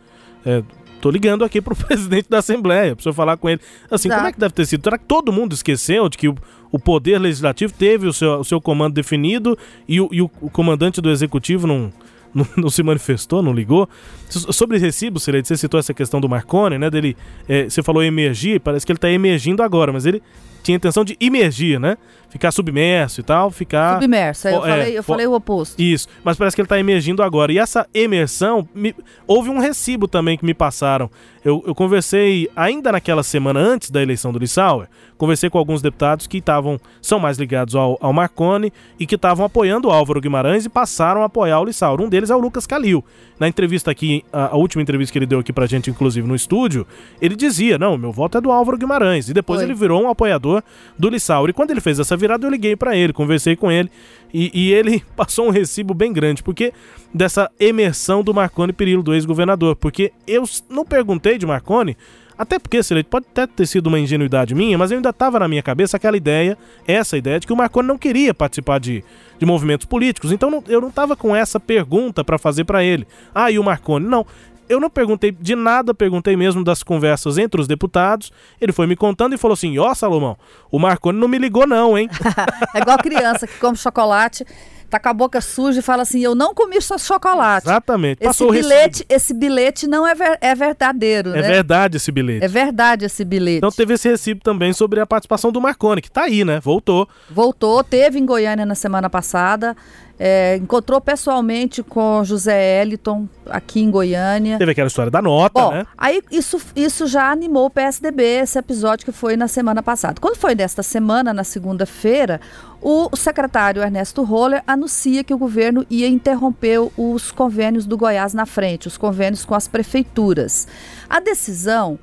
é, 0.45 0.63
tô 1.01 1.09
ligando 1.09 1.43
aqui 1.43 1.59
pro 1.61 1.75
presidente 1.75 2.29
da 2.29 2.37
Assembleia, 2.37 2.95
eu 3.03 3.13
falar 3.13 3.35
com 3.37 3.49
ele. 3.49 3.59
Assim, 3.89 4.07
Exato. 4.07 4.19
como 4.19 4.29
é 4.29 4.31
que 4.31 4.39
deve 4.39 4.53
ter 4.53 4.65
sido? 4.65 4.83
Será 4.83 4.97
que 4.97 5.05
todo 5.05 5.33
mundo 5.33 5.53
esqueceu 5.53 6.07
de 6.07 6.17
que 6.17 6.29
o, 6.29 6.35
o 6.71 6.79
Poder 6.79 7.19
Legislativo 7.19 7.73
teve 7.73 8.07
o 8.07 8.13
seu, 8.13 8.39
o 8.39 8.43
seu 8.43 8.61
comando 8.61 8.93
definido 8.93 9.57
e 9.87 9.99
o, 9.99 10.07
e 10.11 10.21
o, 10.21 10.29
o 10.39 10.49
comandante 10.49 11.01
do 11.01 11.09
Executivo 11.09 11.67
não, 11.67 11.91
não, 12.33 12.47
não, 12.55 12.69
se 12.69 12.83
manifestou, 12.83 13.41
não 13.41 13.51
ligou? 13.51 13.89
Sobre 14.29 14.77
recibo, 14.77 15.19
Sirene, 15.19 15.45
você 15.45 15.57
citou 15.57 15.79
essa 15.79 15.93
questão 15.93 16.21
do 16.21 16.29
Marconi, 16.29 16.77
né? 16.77 16.89
Dele, 16.89 17.17
é, 17.49 17.65
você 17.65 17.83
falou 17.83 18.03
emergir, 18.03 18.61
parece 18.61 18.85
que 18.85 18.91
ele 18.91 18.97
está 18.97 19.09
emergindo 19.09 19.63
agora, 19.63 19.91
mas 19.91 20.05
ele 20.05 20.21
tinha 20.61 20.75
intenção 20.75 21.03
de 21.03 21.17
imergir, 21.19 21.79
né? 21.79 21.97
Ficar 22.29 22.51
submerso 22.51 23.19
e 23.19 23.23
tal, 23.23 23.51
ficar. 23.51 23.95
Submerso, 23.95 24.47
eu, 24.47 24.65
é, 24.65 24.69
falei, 24.69 24.97
eu 24.97 25.03
falei 25.03 25.27
o 25.27 25.33
oposto. 25.33 25.81
Isso, 25.81 26.07
mas 26.23 26.37
parece 26.37 26.55
que 26.55 26.61
ele 26.61 26.65
está 26.65 26.79
emergindo 26.79 27.21
agora. 27.21 27.51
E 27.51 27.57
essa 27.57 27.85
emersão, 27.93 28.67
me, 28.73 28.95
houve 29.27 29.49
um 29.49 29.59
recibo 29.59 30.07
também 30.07 30.37
que 30.37 30.45
me 30.45 30.53
passaram. 30.53 31.09
Eu, 31.43 31.61
eu 31.65 31.75
conversei 31.75 32.49
ainda 32.55 32.91
naquela 32.91 33.23
semana 33.23 33.59
antes 33.59 33.89
da 33.89 34.01
eleição 34.01 34.31
do 34.31 34.39
Lissauer, 34.39 34.87
conversei 35.17 35.49
com 35.49 35.57
alguns 35.57 35.81
deputados 35.81 36.27
que 36.27 36.37
estavam, 36.37 36.79
são 37.01 37.19
mais 37.19 37.37
ligados 37.37 37.75
ao, 37.75 37.97
ao 37.99 38.13
Marconi 38.13 38.71
e 38.99 39.05
que 39.05 39.15
estavam 39.15 39.45
apoiando 39.45 39.87
o 39.87 39.91
Álvaro 39.91 40.21
Guimarães 40.21 40.65
e 40.65 40.69
passaram 40.69 41.23
a 41.23 41.25
apoiar 41.25 41.59
o 41.59 41.65
Lissauer. 41.65 41.99
Um 41.99 42.07
deles 42.07 42.29
é 42.29 42.35
o 42.35 42.39
Lucas 42.39 42.65
Calil. 42.65 43.03
Na 43.39 43.47
entrevista 43.47 43.89
aqui, 43.91 44.23
a, 44.31 44.53
a 44.53 44.55
última 44.55 44.81
entrevista 44.81 45.11
que 45.11 45.19
ele 45.19 45.25
deu 45.25 45.39
aqui 45.39 45.51
pra 45.51 45.65
gente, 45.65 45.89
inclusive 45.89 46.27
no 46.27 46.35
estúdio, 46.35 46.85
ele 47.19 47.35
dizia: 47.35 47.77
Não, 47.77 47.97
meu 47.97 48.11
voto 48.11 48.37
é 48.37 48.41
do 48.41 48.51
Álvaro 48.51 48.77
Guimarães. 48.77 49.27
E 49.27 49.33
depois 49.33 49.59
Foi. 49.59 49.67
ele 49.67 49.73
virou 49.73 50.03
um 50.03 50.09
apoiador 50.09 50.50
do 50.97 51.09
Lissauer. 51.09 51.49
E 51.49 51.53
quando 51.53 51.71
ele 51.71 51.81
fez 51.81 51.99
essa 51.99 52.17
virada, 52.17 52.45
eu 52.45 52.51
liguei 52.51 52.75
para 52.75 52.95
ele, 52.95 53.13
conversei 53.13 53.55
com 53.55 53.71
ele. 53.71 53.89
E, 54.33 54.51
e, 54.53 54.73
ele 54.73 55.03
passou 55.15 55.47
um 55.47 55.49
recibo 55.49 55.93
bem 55.93 56.11
grande, 56.11 56.41
porque 56.41 56.73
dessa 57.13 57.49
emersão 57.59 58.23
do 58.23 58.33
Marconi 58.33 58.73
Perillo, 58.73 59.03
do 59.03 59.13
ex-governador. 59.13 59.75
Porque 59.75 60.11
eu 60.27 60.43
não 60.69 60.85
perguntei 60.85 61.37
de 61.37 61.45
Marconi 61.45 61.95
Até 62.37 62.57
porque, 62.57 62.81
Celeste, 62.81 63.09
pode 63.09 63.27
até 63.31 63.45
ter 63.45 63.67
sido 63.67 63.87
uma 63.87 63.99
ingenuidade 63.99 64.55
minha, 64.55 64.77
mas 64.77 64.89
eu 64.89 64.97
ainda 64.97 65.09
estava 65.09 65.39
na 65.39 65.47
minha 65.47 65.61
cabeça 65.61 65.97
aquela 65.97 66.17
ideia, 66.17 66.57
essa 66.87 67.17
ideia 67.17 67.39
de 67.39 67.45
que 67.45 67.53
o 67.53 67.57
Marconi 67.57 67.87
não 67.87 67.97
queria 67.97 68.33
participar 68.33 68.79
de, 68.79 69.03
de 69.37 69.45
movimentos 69.45 69.85
políticos. 69.85 70.31
Então 70.31 70.49
não, 70.49 70.63
eu 70.67 70.81
não 70.81 70.89
estava 70.89 71.15
com 71.15 71.35
essa 71.35 71.59
pergunta 71.59 72.23
para 72.23 72.37
fazer 72.37 72.63
para 72.63 72.83
ele. 72.83 73.05
Ah, 73.35 73.51
e 73.51 73.59
o 73.59 73.63
Marconi? 73.63 74.07
Não 74.07 74.25
eu 74.71 74.79
não 74.79 74.89
perguntei 74.89 75.31
de 75.31 75.55
nada, 75.55 75.93
perguntei 75.93 76.35
mesmo 76.35 76.63
das 76.63 76.83
conversas 76.83 77.37
entre 77.37 77.59
os 77.59 77.67
deputados. 77.67 78.31
Ele 78.59 78.71
foi 78.71 78.87
me 78.87 78.95
contando 78.95 79.35
e 79.35 79.37
falou 79.37 79.53
assim: 79.53 79.77
Ó, 79.77 79.91
oh, 79.91 79.95
Salomão, 79.95 80.37
o 80.71 80.79
Marconi 80.79 81.19
não 81.19 81.27
me 81.27 81.37
ligou, 81.37 81.67
não, 81.67 81.97
hein? 81.97 82.09
é 82.73 82.79
igual 82.79 82.97
criança 82.97 83.45
que 83.45 83.57
come 83.59 83.77
chocolate 83.77 84.45
tá 84.91 84.99
com 84.99 85.07
a 85.07 85.13
boca 85.13 85.39
suja 85.39 85.79
e 85.79 85.81
fala 85.81 86.03
assim: 86.03 86.19
Eu 86.19 86.35
não 86.35 86.53
comi 86.53 86.79
só 86.81 86.97
chocolate. 86.97 87.65
Exatamente. 87.65 88.17
Passou 88.19 88.53
esse 88.53 88.61
bilhete, 88.61 89.05
esse 89.09 89.33
bilhete 89.33 89.87
não 89.87 90.05
é, 90.05 90.13
ver, 90.13 90.37
é 90.41 90.53
verdadeiro. 90.53 91.29
É 91.29 91.41
né? 91.41 91.47
verdade 91.47 91.97
esse 91.97 92.11
bilhete. 92.11 92.43
É 92.43 92.47
verdade 92.47 93.05
esse 93.05 93.23
bilhete. 93.23 93.57
Então 93.57 93.71
teve 93.71 93.93
esse 93.93 94.09
recibo 94.09 94.41
também 94.43 94.73
sobre 94.73 94.99
a 94.99 95.05
participação 95.05 95.51
do 95.51 95.61
Marconi, 95.61 96.01
que 96.01 96.11
tá 96.11 96.23
aí, 96.23 96.43
né? 96.43 96.59
Voltou. 96.59 97.07
Voltou, 97.29 97.83
teve 97.83 98.19
em 98.19 98.25
Goiânia 98.25 98.65
na 98.65 98.75
semana 98.75 99.09
passada. 99.09 99.75
É, 100.23 100.57
encontrou 100.57 101.01
pessoalmente 101.01 101.81
com 101.81 102.23
José 102.23 102.83
Eliton 102.83 103.27
aqui 103.49 103.81
em 103.81 103.89
Goiânia. 103.89 104.59
Teve 104.59 104.73
aquela 104.73 104.87
história 104.87 105.09
da 105.09 105.19
nota, 105.19 105.59
Bom, 105.59 105.71
né? 105.71 105.87
Aí 105.97 106.21
isso, 106.31 106.61
isso 106.75 107.07
já 107.07 107.31
animou 107.31 107.65
o 107.65 107.69
PSDB, 107.71 108.23
esse 108.23 108.59
episódio 108.59 109.03
que 109.03 109.11
foi 109.11 109.35
na 109.35 109.47
semana 109.47 109.81
passada. 109.81 110.21
Quando 110.21 110.35
foi 110.35 110.53
desta 110.53 110.83
semana, 110.83 111.33
na 111.33 111.43
segunda-feira, 111.43 112.39
o 112.79 113.09
secretário 113.15 113.81
Ernesto 113.81 114.21
Roller 114.21 114.61
anuncia 114.67 115.23
que 115.23 115.33
o 115.33 115.39
governo 115.39 115.83
ia 115.89 116.07
interromper 116.07 116.87
os 116.95 117.31
convênios 117.31 117.87
do 117.87 117.97
Goiás 117.97 118.31
na 118.31 118.45
frente, 118.45 118.87
os 118.87 118.97
convênios 118.97 119.43
com 119.43 119.55
as 119.55 119.67
prefeituras. 119.67 120.67
A 121.09 121.19
decisão 121.19 121.97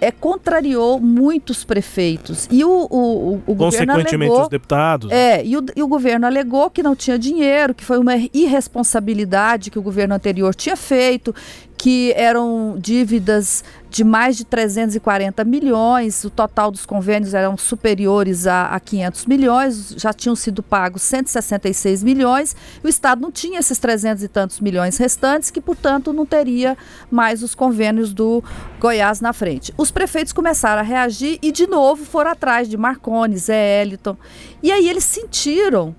é, 0.00 0.10
contrariou 0.10 0.98
muitos 0.98 1.62
prefeitos. 1.62 2.48
E 2.50 2.64
o, 2.64 2.88
o, 2.90 3.42
o 3.46 3.54
governo 3.54 3.92
alegou, 3.92 4.42
os 4.42 4.48
deputados. 4.48 5.10
É, 5.10 5.44
e 5.44 5.56
o, 5.56 5.64
e 5.76 5.82
o 5.82 5.86
governo 5.86 6.26
alegou 6.26 6.70
que 6.70 6.82
não 6.82 6.96
tinha 6.96 7.18
dinheiro, 7.18 7.74
que 7.74 7.84
foi 7.84 7.98
uma 7.98 8.14
irresponsabilidade 8.32 9.70
que 9.70 9.78
o 9.78 9.82
governo 9.82 10.14
anterior 10.14 10.54
tinha 10.54 10.76
feito, 10.76 11.34
que 11.76 12.12
eram 12.14 12.76
dívidas 12.78 13.64
de 13.90 14.04
mais 14.04 14.36
de 14.36 14.44
340 14.44 15.42
milhões, 15.44 16.22
o 16.24 16.30
total 16.30 16.70
dos 16.70 16.86
convênios 16.86 17.34
eram 17.34 17.56
superiores 17.56 18.46
a, 18.46 18.66
a 18.66 18.78
500 18.78 19.26
milhões, 19.26 19.94
já 19.96 20.12
tinham 20.12 20.36
sido 20.36 20.62
pagos 20.62 21.02
166 21.02 22.04
milhões, 22.04 22.54
o 22.84 22.88
Estado 22.88 23.20
não 23.20 23.32
tinha 23.32 23.58
esses 23.58 23.78
300 23.78 24.22
e 24.22 24.28
tantos 24.28 24.60
milhões 24.60 24.96
restantes, 24.96 25.50
que, 25.50 25.60
portanto, 25.60 26.12
não 26.12 26.24
teria 26.24 26.78
mais 27.10 27.42
os 27.42 27.52
convênios 27.52 28.14
do 28.14 28.42
Goiás 28.78 29.20
na 29.20 29.32
frente. 29.32 29.74
Os 29.76 29.90
prefeitos 29.90 30.32
começaram 30.32 30.80
a 30.80 30.84
reagir 30.84 31.40
e, 31.42 31.50
de 31.50 31.66
novo, 31.66 32.04
foram 32.04 32.30
atrás 32.30 32.68
de 32.68 32.76
Marconi, 32.76 33.36
Zé 33.36 33.82
Eliton, 33.82 34.16
e 34.62 34.70
aí 34.70 34.88
eles 34.88 35.04
sentiram 35.04 35.96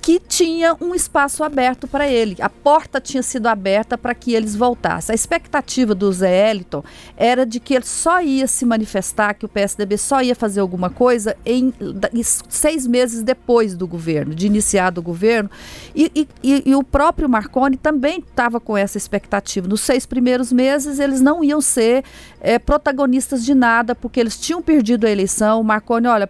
que 0.00 0.18
tinha 0.18 0.76
um 0.80 0.94
espaço 0.94 1.44
aberto 1.44 1.86
para 1.86 2.08
ele. 2.08 2.36
A 2.40 2.48
porta 2.48 3.00
tinha 3.00 3.22
sido 3.22 3.46
aberta 3.46 3.98
para 3.98 4.14
que 4.14 4.34
eles 4.34 4.56
voltassem. 4.56 5.12
A 5.12 5.14
expectativa 5.14 5.94
do 5.94 6.10
Zé 6.12 6.50
Eliton 6.50 6.82
era 7.16 7.44
de 7.44 7.60
que 7.60 7.74
ele 7.74 7.84
só 7.84 8.22
ia 8.22 8.46
se 8.46 8.64
manifestar, 8.64 9.34
que 9.34 9.44
o 9.44 9.48
PSDB 9.48 9.98
só 9.98 10.22
ia 10.22 10.34
fazer 10.34 10.60
alguma 10.60 10.88
coisa 10.88 11.36
em, 11.44 11.72
seis 12.48 12.86
meses 12.86 13.22
depois 13.22 13.76
do 13.76 13.86
governo, 13.86 14.34
de 14.34 14.46
iniciado 14.46 15.00
o 15.00 15.02
governo. 15.02 15.50
E, 15.94 16.26
e, 16.42 16.62
e 16.70 16.74
o 16.74 16.82
próprio 16.82 17.28
Marconi 17.28 17.76
também 17.76 18.20
estava 18.20 18.58
com 18.58 18.76
essa 18.76 18.96
expectativa. 18.96 19.68
Nos 19.68 19.82
seis 19.82 20.06
primeiros 20.06 20.52
meses, 20.52 20.98
eles 20.98 21.20
não 21.20 21.44
iam 21.44 21.60
ser 21.60 22.04
é, 22.40 22.58
protagonistas 22.58 23.44
de 23.44 23.54
nada, 23.54 23.94
porque 23.94 24.18
eles 24.18 24.38
tinham 24.38 24.62
perdido 24.62 25.06
a 25.06 25.10
eleição. 25.10 25.60
O 25.60 25.64
Marconi, 25.64 26.06
olha, 26.06 26.28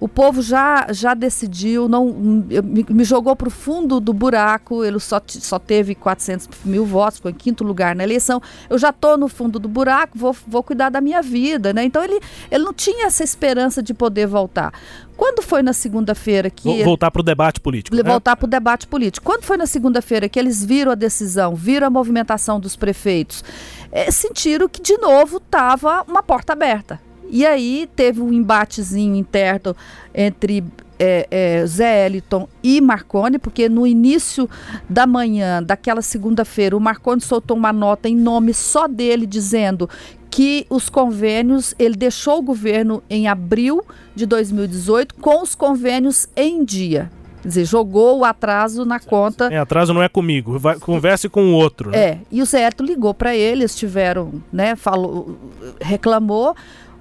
o 0.00 0.08
povo 0.08 0.42
já, 0.42 0.86
já 0.90 1.14
decidiu, 1.14 1.88
não 1.88 2.06
me, 2.06 2.86
me 2.88 3.04
jogou 3.04 3.34
para 3.34 3.48
o 3.48 3.50
fundo 3.50 4.00
do 4.00 4.12
buraco, 4.12 4.84
ele 4.84 4.98
só, 5.00 5.20
só 5.26 5.58
teve 5.58 5.94
400 5.94 6.48
mil 6.64 6.84
votos, 6.84 7.18
ficou 7.18 7.30
em 7.30 7.34
quinto 7.34 7.64
lugar 7.64 7.94
na 7.96 8.04
eleição. 8.04 8.40
Eu 8.70 8.78
já 8.78 8.90
estou 8.90 9.16
no 9.16 9.28
fundo 9.28 9.58
do 9.58 9.68
buraco, 9.68 10.16
vou, 10.16 10.34
vou 10.46 10.62
cuidar 10.62 10.90
da 10.90 11.00
minha 11.00 11.22
vida. 11.22 11.72
Né? 11.72 11.84
Então 11.84 12.02
ele, 12.02 12.20
ele 12.50 12.64
não 12.64 12.72
tinha 12.72 13.06
essa 13.06 13.24
esperança 13.24 13.82
de 13.82 13.92
poder 13.92 14.26
voltar. 14.26 14.72
Quando 15.16 15.42
foi 15.42 15.62
na 15.62 15.72
segunda-feira 15.72 16.48
que. 16.48 16.84
Voltar 16.84 17.10
para 17.10 17.20
o 17.20 17.24
debate 17.24 17.60
político. 17.60 17.96
Né? 17.96 18.04
Voltar 18.04 18.36
para 18.36 18.46
o 18.46 18.48
debate 18.48 18.86
político. 18.86 19.26
Quando 19.26 19.42
foi 19.42 19.56
na 19.56 19.66
segunda-feira 19.66 20.28
que 20.28 20.38
eles 20.38 20.64
viram 20.64 20.92
a 20.92 20.94
decisão, 20.94 21.56
viram 21.56 21.88
a 21.88 21.90
movimentação 21.90 22.60
dos 22.60 22.76
prefeitos, 22.76 23.42
é, 23.90 24.12
sentiram 24.12 24.68
que 24.68 24.80
de 24.80 24.96
novo 24.96 25.38
estava 25.38 26.04
uma 26.06 26.22
porta 26.22 26.52
aberta. 26.52 27.07
E 27.30 27.44
aí 27.46 27.88
teve 27.94 28.20
um 28.20 28.32
embatezinho 28.32 29.14
interno 29.14 29.76
entre 30.14 30.64
é, 30.98 31.26
é, 31.30 31.66
Zé 31.66 32.06
Eliton 32.06 32.48
e 32.62 32.80
Marconi, 32.80 33.38
porque 33.38 33.68
no 33.68 33.86
início 33.86 34.48
da 34.88 35.06
manhã 35.06 35.62
daquela 35.62 36.02
segunda-feira, 36.02 36.76
o 36.76 36.80
Marconi 36.80 37.20
soltou 37.20 37.56
uma 37.56 37.72
nota 37.72 38.08
em 38.08 38.16
nome 38.16 38.52
só 38.52 38.88
dele, 38.88 39.26
dizendo 39.26 39.88
que 40.30 40.66
os 40.68 40.88
convênios, 40.88 41.74
ele 41.78 41.96
deixou 41.96 42.38
o 42.38 42.42
governo 42.42 43.02
em 43.08 43.28
abril 43.28 43.82
de 44.14 44.26
2018 44.26 45.14
com 45.14 45.42
os 45.42 45.54
convênios 45.54 46.28
em 46.36 46.64
dia. 46.64 47.10
Quer 47.42 47.48
dizer, 47.48 47.64
jogou 47.64 48.18
o 48.18 48.24
atraso 48.24 48.84
na 48.84 48.98
conta. 48.98 49.48
É, 49.50 49.58
atraso 49.58 49.94
não 49.94 50.02
é 50.02 50.08
comigo, 50.08 50.58
vai, 50.58 50.78
converse 50.78 51.28
com 51.28 51.44
o 51.44 51.52
outro. 51.52 51.90
Né? 51.90 51.98
É, 51.98 52.18
e 52.30 52.42
o 52.42 52.44
Zé 52.44 52.62
Eliton 52.62 52.84
ligou 52.84 53.14
para 53.14 53.34
ele, 53.34 53.62
eles 53.62 53.76
tiveram, 53.76 54.42
né, 54.52 54.74
falou, 54.74 55.38
reclamou. 55.80 56.54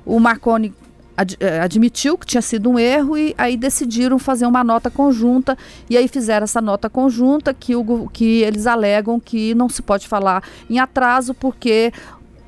O 0.07 0.19
Marconi 0.19 0.73
ad, 1.17 1.35
eh, 1.39 1.59
admitiu 1.59 2.15
que 2.17 2.25
tinha 2.27 2.41
sido 2.41 2.69
um 2.69 2.77
erro 2.77 3.17
e 3.17 3.33
aí 3.37 3.57
decidiram 3.57 4.19
fazer 4.19 4.45
uma 4.45 4.63
nota 4.63 4.91
conjunta 4.91 5.57
e 5.89 5.97
aí 5.97 6.07
fizeram 6.07 6.43
essa 6.43 6.61
nota 6.61 6.89
conjunta 6.89 7.53
que, 7.53 7.75
o, 7.75 8.07
que 8.13 8.43
eles 8.43 8.67
alegam 8.67 9.19
que 9.19 9.55
não 9.55 9.67
se 9.67 9.81
pode 9.81 10.07
falar 10.07 10.43
em 10.69 10.79
atraso 10.79 11.33
porque 11.33 11.91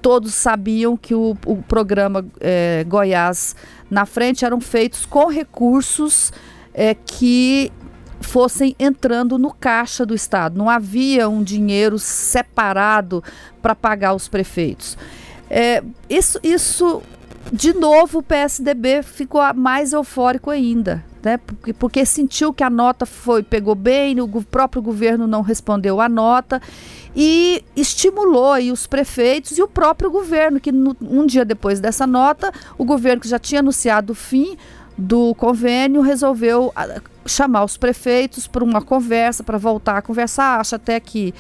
todos 0.02 0.36
sabiam 0.36 0.96
que 0.96 1.16
o, 1.16 1.36
o 1.46 1.58
programa 1.64 2.26
é, 2.40 2.86
Goiás 2.88 3.56
na 3.90 4.06
frente 4.06 4.46
eram 4.46 4.62
feitos 4.62 5.06
com 5.06 5.26
recursos 5.26 6.32
é, 6.74 6.94
que 6.94 7.72
fossem 8.22 8.76
entrando 8.80 9.38
no 9.38 9.52
caixa 9.52 10.06
do 10.06 10.14
Estado. 10.14 10.58
Não 10.58 10.70
havia 10.70 11.28
um 11.28 11.42
dinheiro 11.42 11.98
separado 11.98 13.24
para 13.62 13.74
pagar 13.74 14.14
os 14.14 14.28
prefeitos. 14.28 14.98
É, 15.50 15.84
isso, 16.10 16.40
isso 16.44 17.02
de 17.52 17.74
novo 17.74 18.20
o 18.20 18.24
PSDB 18.24 19.04
ficou 19.04 19.42
mais 19.54 19.94
eufórico 19.94 20.50
ainda, 20.50 21.04
né? 21.24 21.38
Porque, 21.38 21.74
porque 21.74 22.06
sentiu 22.06 22.54
que 22.54 22.64
a 22.64 22.70
nota 22.70 23.06
foi 23.06 23.44
pegou 23.44 23.76
bem, 23.76 24.20
o 24.22 24.28
próprio 24.44 24.82
governo 24.82 25.28
não 25.28 25.42
respondeu 25.42 26.00
à 26.00 26.08
nota 26.08 26.62
e 27.16 27.64
estimulou 27.76 28.54
aí 28.54 28.72
os 28.72 28.86
prefeitos 28.86 29.58
e 29.58 29.62
o 29.62 29.68
próprio 29.68 30.12
governo 30.12 30.60
que 30.60 30.72
no, 30.72 30.96
um 31.02 31.26
dia 31.26 31.44
depois 31.44 31.80
dessa 31.80 32.06
nota, 32.06 32.52
o 32.78 32.86
governo 32.86 33.22
que 33.22 33.28
já 33.28 33.40
tinha 33.40 33.60
anunciado 33.60 34.14
o 34.14 34.16
fim 34.16 34.56
do 35.00 35.34
convênio 35.36 36.02
resolveu 36.02 36.74
ah, 36.76 37.02
chamar 37.26 37.64
os 37.64 37.78
prefeitos 37.78 38.48
para 38.48 38.64
uma 38.64 38.82
conversa, 38.82 39.44
para 39.44 39.58
voltar 39.58 39.98
a 39.98 40.02
conversar. 40.02 40.60
Acho 40.60 40.76
até 40.76 41.00
que 41.00 41.34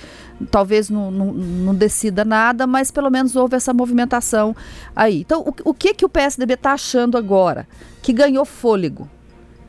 talvez 0.49 0.89
não, 0.89 1.11
não, 1.11 1.33
não, 1.33 1.75
decida 1.75 2.23
nada, 2.23 2.65
mas 2.65 2.89
pelo 2.89 3.09
menos 3.09 3.35
houve 3.35 3.57
essa 3.57 3.73
movimentação 3.73 4.55
aí. 4.95 5.19
Então, 5.21 5.41
o, 5.41 5.71
o 5.71 5.73
que, 5.73 5.93
que 5.93 6.05
o 6.05 6.09
PSDB 6.09 6.53
está 6.53 6.73
achando 6.73 7.17
agora? 7.17 7.67
Que 8.01 8.13
ganhou 8.13 8.45
fôlego, 8.45 9.09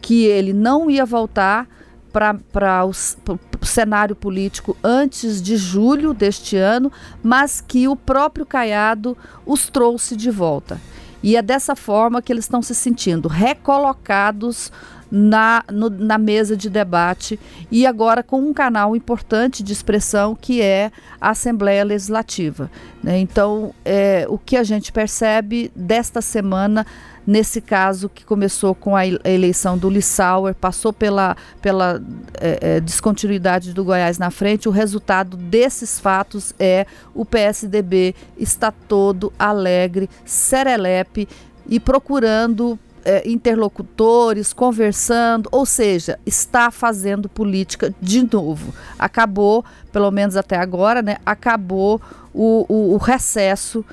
que 0.00 0.24
ele 0.24 0.52
não 0.52 0.88
ia 0.88 1.04
voltar 1.04 1.66
para 2.12 2.84
o 2.84 3.66
cenário 3.66 4.14
político 4.14 4.76
antes 4.82 5.42
de 5.42 5.56
julho 5.56 6.14
deste 6.14 6.56
ano, 6.56 6.92
mas 7.22 7.60
que 7.60 7.88
o 7.88 7.96
próprio 7.96 8.46
Caiado 8.46 9.16
os 9.44 9.68
trouxe 9.68 10.16
de 10.16 10.30
volta. 10.30 10.80
E 11.22 11.36
é 11.36 11.42
dessa 11.42 11.76
forma 11.76 12.22
que 12.22 12.32
eles 12.32 12.44
estão 12.44 12.62
se 12.62 12.74
sentindo 12.74 13.28
recolocados 13.28 14.72
na, 15.10 15.64
no, 15.70 15.90
na 15.90 16.18
mesa 16.18 16.56
de 16.56 16.70
debate 16.70 17.38
e 17.70 17.86
agora 17.86 18.22
com 18.22 18.40
um 18.40 18.52
canal 18.52 18.94
importante 18.94 19.62
de 19.62 19.72
expressão 19.72 20.34
que 20.34 20.62
é 20.62 20.92
a 21.20 21.30
Assembleia 21.30 21.84
Legislativa. 21.84 22.70
Né? 23.02 23.18
Então, 23.18 23.74
é, 23.84 24.26
o 24.28 24.38
que 24.38 24.56
a 24.56 24.62
gente 24.62 24.92
percebe 24.92 25.70
desta 25.74 26.20
semana 26.20 26.86
nesse 27.26 27.60
caso 27.60 28.08
que 28.08 28.24
começou 28.24 28.74
com 28.74 28.96
a 28.96 29.06
eleição 29.06 29.76
do 29.76 29.90
Lissauer, 29.90 30.54
passou 30.54 30.92
pela, 30.92 31.36
pela 31.60 32.02
é, 32.40 32.58
é, 32.60 32.80
descontinuidade 32.80 33.72
do 33.72 33.84
Goiás 33.84 34.18
na 34.18 34.30
frente, 34.30 34.68
o 34.68 34.72
resultado 34.72 35.36
desses 35.36 36.00
fatos 36.00 36.54
é 36.58 36.86
o 37.14 37.24
PSDB 37.24 38.14
está 38.36 38.72
todo 38.72 39.32
alegre, 39.38 40.08
serelepe 40.24 41.28
e 41.68 41.78
procurando 41.78 42.78
é, 43.04 43.28
interlocutores, 43.28 44.52
conversando, 44.52 45.48
ou 45.52 45.64
seja, 45.64 46.18
está 46.24 46.70
fazendo 46.70 47.28
política 47.28 47.94
de 48.00 48.28
novo. 48.32 48.72
Acabou, 48.98 49.64
pelo 49.92 50.10
menos 50.10 50.36
até 50.36 50.56
agora, 50.56 51.02
né, 51.02 51.16
acabou 51.24 52.00
o, 52.32 52.66
o, 52.68 52.94
o 52.94 52.96
recesso 52.96 53.84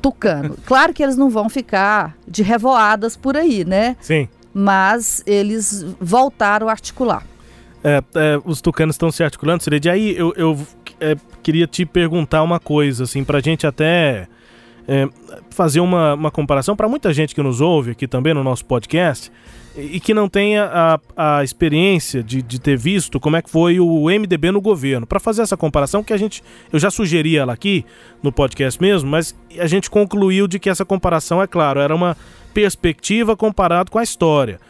tucano. 0.00 0.56
Claro 0.66 0.92
que 0.92 1.02
eles 1.02 1.16
não 1.16 1.30
vão 1.30 1.48
ficar 1.48 2.16
de 2.26 2.42
revoadas 2.42 3.16
por 3.16 3.36
aí, 3.36 3.64
né? 3.64 3.96
Sim. 4.00 4.28
Mas 4.52 5.22
eles 5.26 5.84
voltaram 6.00 6.68
a 6.68 6.70
articular. 6.70 7.24
É, 7.82 8.02
é, 8.14 8.40
os 8.44 8.60
tucanos 8.60 8.94
estão 8.94 9.10
se 9.10 9.22
articulando, 9.22 9.62
Sileide. 9.62 9.90
Aí 9.90 10.16
eu, 10.16 10.32
eu 10.36 10.58
é, 11.00 11.16
queria 11.42 11.66
te 11.66 11.84
perguntar 11.84 12.42
uma 12.42 12.58
coisa, 12.58 13.04
assim, 13.04 13.22
pra 13.24 13.40
gente 13.40 13.66
até 13.66 14.26
é, 14.86 15.08
fazer 15.50 15.80
uma, 15.80 16.14
uma 16.14 16.30
comparação 16.30 16.76
para 16.76 16.88
muita 16.88 17.12
gente 17.12 17.34
que 17.34 17.42
nos 17.42 17.60
ouve 17.60 17.92
aqui 17.92 18.06
também 18.06 18.34
no 18.34 18.44
nosso 18.44 18.64
podcast 18.64 19.30
e 19.76 19.98
que 19.98 20.14
não 20.14 20.28
tenha 20.28 20.70
a, 21.16 21.38
a 21.38 21.44
experiência 21.44 22.22
de, 22.22 22.40
de 22.40 22.60
ter 22.60 22.76
visto 22.76 23.18
como 23.18 23.36
é 23.36 23.42
que 23.42 23.50
foi 23.50 23.80
o 23.80 24.04
MDB 24.04 24.52
no 24.52 24.60
governo. 24.60 25.06
Para 25.06 25.18
fazer 25.18 25.42
essa 25.42 25.56
comparação, 25.56 26.02
que 26.04 26.12
a 26.12 26.16
gente. 26.16 26.42
Eu 26.72 26.78
já 26.78 26.90
sugeri 26.90 27.36
ela 27.36 27.52
aqui 27.52 27.84
no 28.22 28.30
podcast 28.30 28.80
mesmo, 28.80 29.10
mas 29.10 29.34
a 29.58 29.66
gente 29.66 29.90
concluiu 29.90 30.46
de 30.46 30.60
que 30.60 30.70
essa 30.70 30.84
comparação, 30.84 31.42
é 31.42 31.46
claro, 31.46 31.80
era 31.80 31.94
uma 31.94 32.16
perspectiva 32.52 33.36
comparado 33.36 33.90
com 33.90 33.98
a 33.98 34.02
história. 34.02 34.60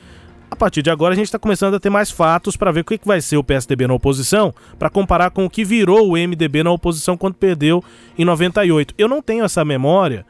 A 0.55 0.57
partir 0.57 0.83
de 0.83 0.91
agora 0.91 1.15
a 1.15 1.17
gente 1.17 1.27
está 1.27 1.39
começando 1.39 1.75
a 1.75 1.81
ter 1.81 1.91
mais 1.91 2.13
fatos 2.13 2.57
para 2.57 2.71
ver 2.71 2.83
o 2.83 2.85
que, 2.85 2.97
que 2.97 3.09
vai 3.09 3.21
ser 3.21 3.37
o 3.37 3.43
PSDB 3.43 3.89
na 3.89 3.95
oposição, 3.95 4.55
para 4.79 4.89
comparar 4.89 5.33
com 5.33 5.45
o 5.45 5.51
que 5.51 5.65
virou 5.65 6.11
o 6.11 6.13
MDB 6.13 6.63
na 6.63 6.71
oposição 6.71 7.17
quando 7.17 7.35
perdeu 7.35 7.83
em 8.17 8.25
98. 8.25 8.95
Eu 8.97 9.09
não 9.09 9.21
tenho 9.21 9.45
essa 9.45 9.65
memória 9.65 10.25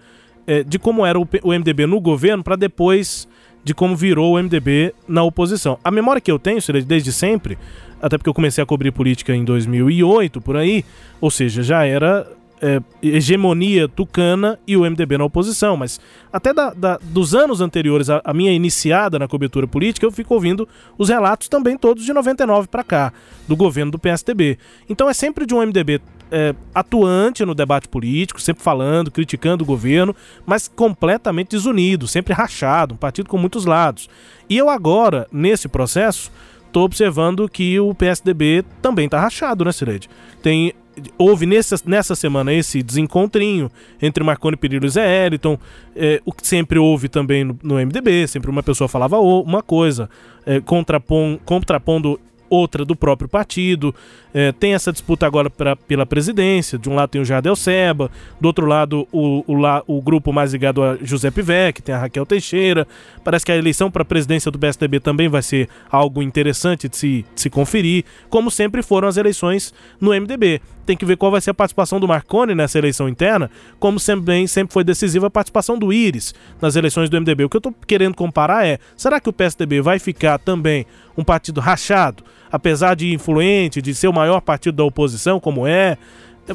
é, 0.47 0.63
de 0.63 0.79
como 0.79 1.05
era 1.05 1.21
o, 1.21 1.29
o 1.43 1.53
MDB 1.53 1.85
no 1.85 2.01
governo 2.01 2.43
para 2.43 2.57
depois 2.57 3.29
de 3.63 3.75
como 3.75 3.95
virou 3.95 4.35
o 4.35 4.43
MDB 4.43 4.95
na 5.07 5.23
oposição. 5.23 5.79
A 5.85 5.91
memória 5.91 6.23
que 6.23 6.33
eu 6.33 6.39
tenho, 6.39 6.59
desde 6.87 7.13
sempre, 7.13 7.59
até 8.01 8.17
porque 8.17 8.31
eu 8.31 8.35
comecei 8.35 8.65
a 8.65 8.67
cobrir 8.67 8.93
política 8.93 9.37
em 9.37 9.45
2008, 9.45 10.41
por 10.41 10.57
aí, 10.57 10.87
ou 11.21 11.31
seja, 11.31 11.63
já 11.63 11.85
era 11.85 12.27
é, 12.61 12.81
hegemonia 13.03 13.89
tucana 13.89 14.59
e 14.67 14.77
o 14.77 14.83
MDB 14.83 15.19
na 15.19 15.25
oposição, 15.25 15.77
mas 15.77 16.01
até 16.33 16.53
da, 16.53 16.73
da, 16.73 16.99
dos 17.03 17.35
anos 17.35 17.61
anteriores, 17.61 18.09
a, 18.09 18.21
a, 18.25 18.33
minha 18.33 18.53
iniciada 18.53 19.19
na 19.19 19.29
cobertura 19.29 19.67
política, 19.67 20.07
eu 20.07 20.11
fico 20.11 20.35
ouvindo 20.35 20.69
os 20.97 21.09
relatos 21.09 21.49
também 21.49 21.77
todos 21.77 22.05
de 22.05 22.13
99 22.13 22.69
para 22.69 22.85
cá, 22.85 23.13
do 23.47 23.57
governo 23.57 23.93
do 23.93 23.99
PSDB. 23.99 24.59
Então 24.89 25.09
é 25.09 25.15
sempre 25.15 25.47
de 25.47 25.55
um 25.55 25.61
MDB 25.61 26.01
é, 26.31 26.55
atuante 26.75 27.45
no 27.45 27.55
debate 27.55 27.89
político, 27.89 28.41
sempre 28.41 28.63
falando, 28.63 29.11
criticando 29.11 29.63
o 29.63 29.67
governo, 29.67 30.15
mas 30.47 30.67
completamente 30.69 31.51
desunido, 31.51 32.09
sempre 32.09 32.33
rachado, 32.33 32.95
um 32.95 32.97
partido 32.97 33.29
com 33.29 33.39
muitos 33.39 33.65
lados. 33.65 34.09
E 34.49 34.57
eu 34.57 34.69
agora, 34.69 35.27
nesse 35.31 35.69
processo, 35.69 36.31
estou 36.67 36.85
observando 36.85 37.49
que 37.49 37.79
o 37.79 37.95
PSDB 37.95 38.65
também 38.83 39.05
está 39.05 39.21
rachado, 39.21 39.65
né, 39.65 39.73
Cileide? 39.73 40.09
Tem 40.43 40.73
houve 41.19 41.47
nessa, 41.47 41.77
nessa 41.85 42.15
semana 42.15 42.53
esse 42.53 42.83
desencontrinho 42.83 43.71
entre 44.01 44.23
Marconi 44.23 44.57
Perillo 44.57 44.87
e 44.87 44.91
Zé 44.91 45.27
Eliton, 45.27 45.59
é, 45.95 46.21
o 46.25 46.33
que 46.33 46.47
sempre 46.47 46.79
houve 46.79 47.09
também 47.09 47.45
no, 47.45 47.59
no, 47.63 47.75
MDB, 47.77 48.27
sempre 48.29 48.51
uma 48.51 48.63
pessoa 48.63 48.89
falava 48.89 49.19
uma 49.19 49.63
coisa, 49.63 50.09
é, 50.47 50.61
contrapon, 50.61 51.39
contrapondo 51.45 52.21
outra 52.49 52.85
do 52.85 52.95
próprio 52.95 53.29
partido. 53.29 53.95
É, 54.33 54.51
tem 54.53 54.75
essa 54.75 54.93
disputa 54.93 55.27
agora 55.27 55.49
pra, 55.49 55.77
pela 55.77 56.05
presidência. 56.05 56.79
De 56.79 56.89
um 56.89 56.95
lado 56.95 57.11
tem 57.11 57.21
o 57.21 57.25
Jardel 57.25 57.55
Seba, 57.55 58.11
do 58.41 58.47
outro 58.47 58.67
lado 58.67 59.07
o, 59.13 59.45
o, 59.47 59.57
o 59.87 60.03
grupo 60.03 60.33
mais 60.33 60.53
ligado 60.53 60.83
a 60.83 60.97
José 61.01 61.31
Pivec, 61.31 61.83
tem 61.83 61.95
a 61.95 61.99
Raquel 61.99 62.27
Teixeira. 62.27 62.87
Parece 63.23 63.45
que 63.45 63.53
a 63.53 63.57
eleição 63.57 63.91
para 63.91 64.03
a 64.03 64.05
presidência 64.05 64.51
do 64.51 64.59
PSDB 64.59 65.01
também 65.01 65.29
vai 65.29 65.43
ser 65.43 65.69
algo 65.91 66.23
interessante 66.23 66.89
de 66.89 66.97
se, 66.97 67.25
de 67.35 67.41
se 67.41 67.51
conferir, 67.51 68.05
como 68.29 68.51
sempre 68.51 68.83
foram 68.83 69.09
as 69.09 69.17
eleições 69.17 69.73
no 70.01 70.11
MDB. 70.11 70.61
Tem 70.85 70.97
que 70.97 71.07
ver 71.07 71.17
qual 71.17 71.33
vai 71.33 71.41
ser 71.41 71.51
a 71.51 71.55
participação 71.55 71.99
do 71.99 72.07
Marconi 72.07 72.55
nessa 72.55 72.77
eleição 72.77 73.09
interna, 73.09 73.51
como 73.79 73.99
também 73.99 74.47
sempre 74.47 74.73
foi 74.73 74.85
decisiva 74.85 75.29
a 75.29 75.31
participação 75.31 75.79
do 75.79 75.93
Íris 75.93 76.35
nas 76.61 76.77
eleições 76.77 77.09
do 77.09 77.19
MDB. 77.19 77.45
O 77.45 77.49
que 77.49 77.57
eu 77.57 77.59
estou 77.59 77.75
querendo 77.87 78.15
comparar 78.15 78.67
é: 78.67 78.79
será 78.97 79.19
que 79.19 79.29
o 79.29 79.33
PSDB 79.33 79.81
vai 79.81 79.99
ficar 79.99 80.39
também 80.39 80.87
um 81.17 81.25
partido 81.25 81.61
rachado, 81.61 82.25
apesar 82.51 82.95
de 82.95 83.13
influente, 83.13 83.81
de 83.81 83.95
ser 83.95 84.09
o 84.09 84.13
maior 84.13 84.41
partido 84.41 84.77
da 84.77 84.85
oposição, 84.85 85.39
como 85.39 85.67
é, 85.67 85.97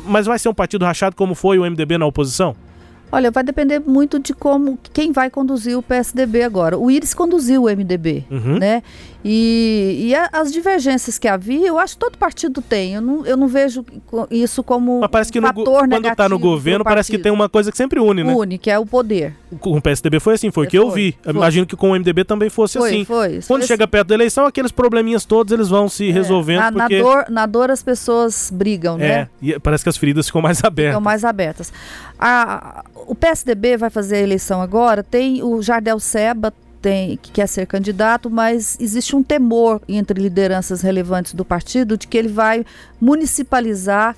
mas 0.06 0.26
vai 0.26 0.38
ser 0.38 0.50
um 0.50 0.54
partido 0.54 0.86
rachado 0.86 1.16
como 1.16 1.36
foi 1.36 1.58
o 1.58 1.70
MDB 1.70 1.98
na 1.98 2.06
oposição? 2.06 2.56
Olha, 3.12 3.32
vai 3.32 3.44
depender 3.44 3.80
muito 3.80 4.20
de 4.20 4.34
como 4.34 4.78
quem 4.94 5.12
vai 5.12 5.30
conduzir 5.30 5.78
o 5.78 5.82
PSDB 5.82 6.44
agora. 6.44 6.78
O 6.78 6.92
Iris 6.92 7.14
conduziu 7.14 7.64
o 7.64 7.66
MDB, 7.66 8.26
uhum. 8.30 8.60
né? 8.60 8.84
E, 9.24 10.08
e 10.08 10.16
a, 10.16 10.30
as 10.32 10.52
divergências 10.52 11.18
que 11.18 11.28
havia, 11.28 11.68
eu 11.68 11.78
acho 11.78 11.96
que 11.96 12.00
todo 12.00 12.18
partido 12.18 12.62
tem. 12.62 12.94
Eu 12.94 13.02
não, 13.02 13.26
eu 13.26 13.36
não 13.36 13.48
vejo 13.48 13.86
isso 14.32 14.64
como 14.64 15.02
Mas 15.02 15.10
parece 15.10 15.32
que 15.32 15.40
um 15.40 15.42
fator 15.42 15.88
no, 15.88 15.96
quando 15.96 16.08
está 16.08 16.30
no 16.30 16.40
governo, 16.40 16.86
parece 16.86 17.12
que 17.12 17.18
tem 17.18 17.32
uma 17.32 17.50
coisa 17.50 17.72
que 17.72 17.78
sempre 17.78 18.00
une, 18.00 18.24
né? 18.24 18.34
Une, 18.34 18.58
que 18.58 18.72
é 18.72 18.80
o 18.80 18.86
poder. 18.86 19.36
Com 19.60 19.78
o 19.78 19.82
PSDB 19.82 20.20
foi 20.20 20.36
assim, 20.36 20.52
foi 20.52 20.68
o 20.68 20.70
que 20.70 20.78
eu 20.78 20.90
vi. 20.90 21.18
Foi. 21.22 21.34
Imagino 21.34 21.66
que 21.66 21.76
com 21.76 21.92
o 21.92 21.96
MDB 21.96 22.24
também 22.24 22.50
fosse 22.50 22.78
foi, 22.78 22.90
assim. 22.90 23.06
Foi, 23.06 23.40
quando 23.46 23.66
chega 23.66 23.88
perto 23.88 24.08
da 24.08 24.16
eleição, 24.16 24.46
aqueles 24.46 24.72
probleminhas 24.72 25.26
todos 25.26 25.52
eles 25.52 25.68
vão 25.68 25.90
se 25.90 26.10
é, 26.10 26.14
resolvendo. 26.14 26.60
Na, 26.60 26.72
porque... 26.72 26.98
na, 26.98 27.04
dor, 27.04 27.26
na 27.30 27.46
dor 27.46 27.72
as 27.72 27.84
pessoas 27.84 28.50
brigam, 28.54 28.98
né? 28.98 29.08
É, 29.08 29.28
e 29.42 29.60
parece 29.60 29.84
que 29.84 29.90
as 29.90 29.98
feridas 29.98 30.28
ficam 30.28 30.42
mais 30.42 30.64
abertas. 30.64 30.92
Ficam 30.92 31.02
mais 31.02 31.26
abertas. 31.26 31.74
A, 32.20 32.84
o 33.08 33.16
PSDB 33.16 33.78
vai 33.78 33.90
fazer 33.90 34.18
a 34.18 34.20
eleição 34.20 34.62
agora, 34.62 35.02
tem 35.02 35.42
o 35.42 35.62
Jardel 35.62 36.00
Seba, 36.00 36.54
tem, 36.82 37.18
que 37.18 37.32
quer 37.32 37.48
ser 37.48 37.66
candidato, 37.66 38.30
mas 38.30 38.78
existe 38.80 39.16
um 39.16 39.24
temor 39.24 39.82
entre 39.88 40.22
lideranças 40.22 40.82
relevantes 40.82 41.34
do 41.34 41.46
partido 41.46 41.98
de 41.98 42.08
que 42.08 42.18
ele 42.18 42.28
vai 42.30 42.66
municipalizar 43.00 44.16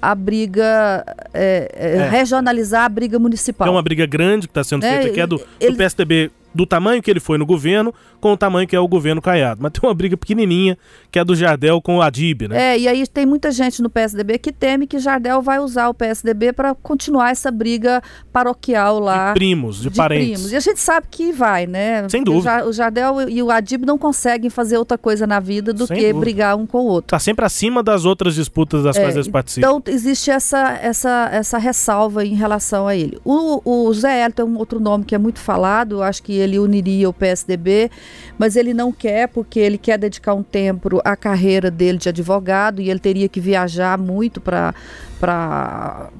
a 0.00 0.14
briga, 0.14 1.04
é, 1.32 1.70
é, 1.74 1.96
é. 1.96 2.08
regionalizar 2.08 2.84
a 2.84 2.88
briga 2.88 3.18
municipal. 3.18 3.66
É 3.66 3.70
uma 3.70 3.82
briga 3.82 4.04
grande 4.04 4.46
que 4.46 4.50
está 4.50 4.62
sendo 4.62 4.82
feita, 4.82 5.10
que 5.10 5.20
é 5.20 5.26
do, 5.26 5.40
ele, 5.58 5.72
do 5.72 5.78
PSDB 5.78 6.30
do 6.54 6.64
tamanho 6.66 7.02
que 7.02 7.10
ele 7.10 7.20
foi 7.20 7.36
no 7.38 7.44
governo 7.44 7.92
com 8.20 8.32
o 8.32 8.36
tamanho 8.36 8.66
que 8.66 8.76
é 8.76 8.80
o 8.80 8.88
governo 8.88 9.20
Caiado. 9.20 9.60
Mas 9.62 9.72
tem 9.72 9.88
uma 9.88 9.94
briga 9.94 10.16
pequenininha 10.16 10.78
que 11.10 11.18
é 11.18 11.24
do 11.24 11.34
Jardel 11.34 11.80
com 11.82 11.98
o 11.98 12.02
Adib, 12.02 12.48
né? 12.48 12.74
É, 12.74 12.78
e 12.78 12.88
aí 12.88 13.06
tem 13.06 13.26
muita 13.26 13.50
gente 13.50 13.82
no 13.82 13.90
PSDB 13.90 14.38
que 14.38 14.52
teme 14.52 14.86
que 14.86 14.98
Jardel 14.98 15.42
vai 15.42 15.58
usar 15.58 15.88
o 15.88 15.94
PSDB 15.94 16.52
para 16.52 16.74
continuar 16.74 17.30
essa 17.30 17.50
briga 17.50 18.02
paroquial 18.32 18.98
lá. 18.98 19.28
De 19.28 19.34
primos, 19.34 19.82
de, 19.82 19.90
de 19.90 19.96
parentes. 19.96 20.26
Primos. 20.26 20.52
E 20.52 20.56
a 20.56 20.60
gente 20.60 20.80
sabe 20.80 21.06
que 21.10 21.32
vai, 21.32 21.66
né? 21.66 22.08
Sem 22.08 22.22
dúvida. 22.22 22.66
O 22.66 22.72
Jardel 22.72 23.28
e 23.28 23.42
o 23.42 23.50
Adib 23.50 23.84
não 23.84 23.98
conseguem 23.98 24.48
fazer 24.50 24.78
outra 24.78 24.96
coisa 24.96 25.26
na 25.26 25.40
vida 25.40 25.72
do 25.72 25.86
Sem 25.86 25.96
que 25.96 26.02
dúvida. 26.04 26.20
brigar 26.20 26.56
um 26.56 26.66
com 26.66 26.78
o 26.78 26.86
outro. 26.86 27.10
Tá 27.10 27.18
sempre 27.18 27.44
acima 27.44 27.82
das 27.82 28.04
outras 28.04 28.34
disputas 28.34 28.82
das 28.82 28.96
é, 28.96 29.00
quais 29.02 29.14
eles 29.16 29.28
participam. 29.28 29.66
Então 29.66 29.92
existe 29.92 30.30
essa, 30.30 30.78
essa, 30.80 31.28
essa 31.32 31.58
ressalva 31.58 32.24
em 32.24 32.34
relação 32.34 32.86
a 32.86 32.96
ele. 32.96 33.18
O, 33.24 33.60
o 33.64 33.92
Zé 33.92 34.20
Hélio 34.20 34.34
tem 34.34 34.44
um 34.44 34.56
outro 34.56 34.80
nome 34.80 35.04
que 35.04 35.14
é 35.14 35.18
muito 35.18 35.40
falado, 35.40 36.02
acho 36.02 36.22
que 36.22 36.32
ele 36.44 36.58
uniria 36.58 37.08
o 37.08 37.12
PSDB, 37.12 37.90
mas 38.38 38.56
ele 38.56 38.72
não 38.72 38.92
quer 38.92 39.28
porque 39.28 39.58
ele 39.58 39.78
quer 39.78 39.98
dedicar 39.98 40.34
um 40.34 40.42
tempo 40.42 41.00
à 41.04 41.16
carreira 41.16 41.70
dele 41.70 41.98
de 41.98 42.08
advogado 42.08 42.80
e 42.80 42.90
ele 42.90 43.00
teria 43.00 43.28
que 43.28 43.40
viajar 43.40 43.98
muito 43.98 44.40
para 44.40 44.74
para 45.18 46.10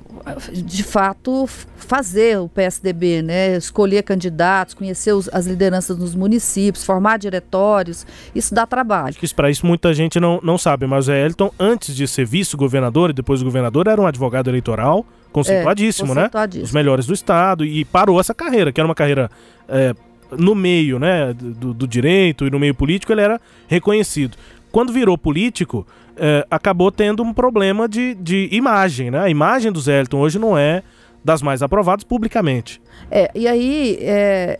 de 0.53 0.83
fato 0.83 1.47
fazer 1.77 2.39
o 2.39 2.49
PSDB, 2.49 3.21
né? 3.21 3.57
Escolher 3.57 4.03
candidatos, 4.03 4.73
conhecer 4.73 5.13
os, 5.13 5.29
as 5.33 5.47
lideranças 5.47 5.99
nos 5.99 6.15
municípios, 6.15 6.85
formar 6.85 7.19
diretórios, 7.19 8.07
isso 8.35 8.55
dá 8.55 8.67
trabalho. 8.67 9.15
Isso 9.21 9.35
para 9.35 9.51
isso 9.51 9.67
muita 9.67 9.93
gente 9.93 10.19
não, 10.19 10.41
não 10.43 10.57
sabe, 10.57 10.87
mas 10.87 11.09
o 11.09 11.13
Elton 11.13 11.53
antes 11.59 11.95
de 11.95 12.09
ser 12.09 12.25
vice-governador 12.25 13.11
e 13.11 13.13
depois 13.13 13.43
governador 13.43 13.87
era 13.87 14.01
um 14.01 14.07
advogado 14.07 14.49
eleitoral 14.49 15.05
conceituadíssimo, 15.31 16.13
é, 16.13 16.15
conceituadíssimo, 16.15 16.63
né? 16.63 16.65
Os 16.65 16.73
melhores 16.73 17.07
do 17.07 17.13
estado 17.13 17.65
e 17.65 17.85
parou 17.85 18.19
essa 18.19 18.33
carreira, 18.33 18.73
que 18.73 18.81
era 18.81 18.89
uma 18.89 18.95
carreira 18.95 19.31
é, 19.69 19.95
no 20.39 20.55
meio 20.55 20.99
né, 20.99 21.33
do, 21.33 21.75
do, 21.75 21.87
direito 21.87 22.47
e 22.47 22.51
no 22.51 22.59
meio 22.59 22.75
político, 22.75 23.13
ele 23.13 23.21
era 23.21 23.41
reconhecido. 23.67 24.37
Quando 24.71 24.93
virou 24.93 25.17
político, 25.17 25.87
é, 26.17 26.47
acabou 26.51 26.91
tendo 26.91 27.23
um 27.23 27.33
problema 27.33 27.89
de, 27.89 28.15
de 28.15 28.49
imagem. 28.53 29.11
Né? 29.11 29.19
A 29.19 29.29
imagem 29.29 29.71
do 29.71 29.81
Zé 29.81 30.01
Elton 30.01 30.19
hoje 30.19 30.39
não 30.39 30.57
é 30.57 30.83
das 31.25 31.41
mais 31.41 31.63
aprovadas 31.63 32.05
publicamente. 32.05 32.81
É, 33.11 33.31
e 33.35 33.49
aí 33.49 33.99
é, 34.01 34.59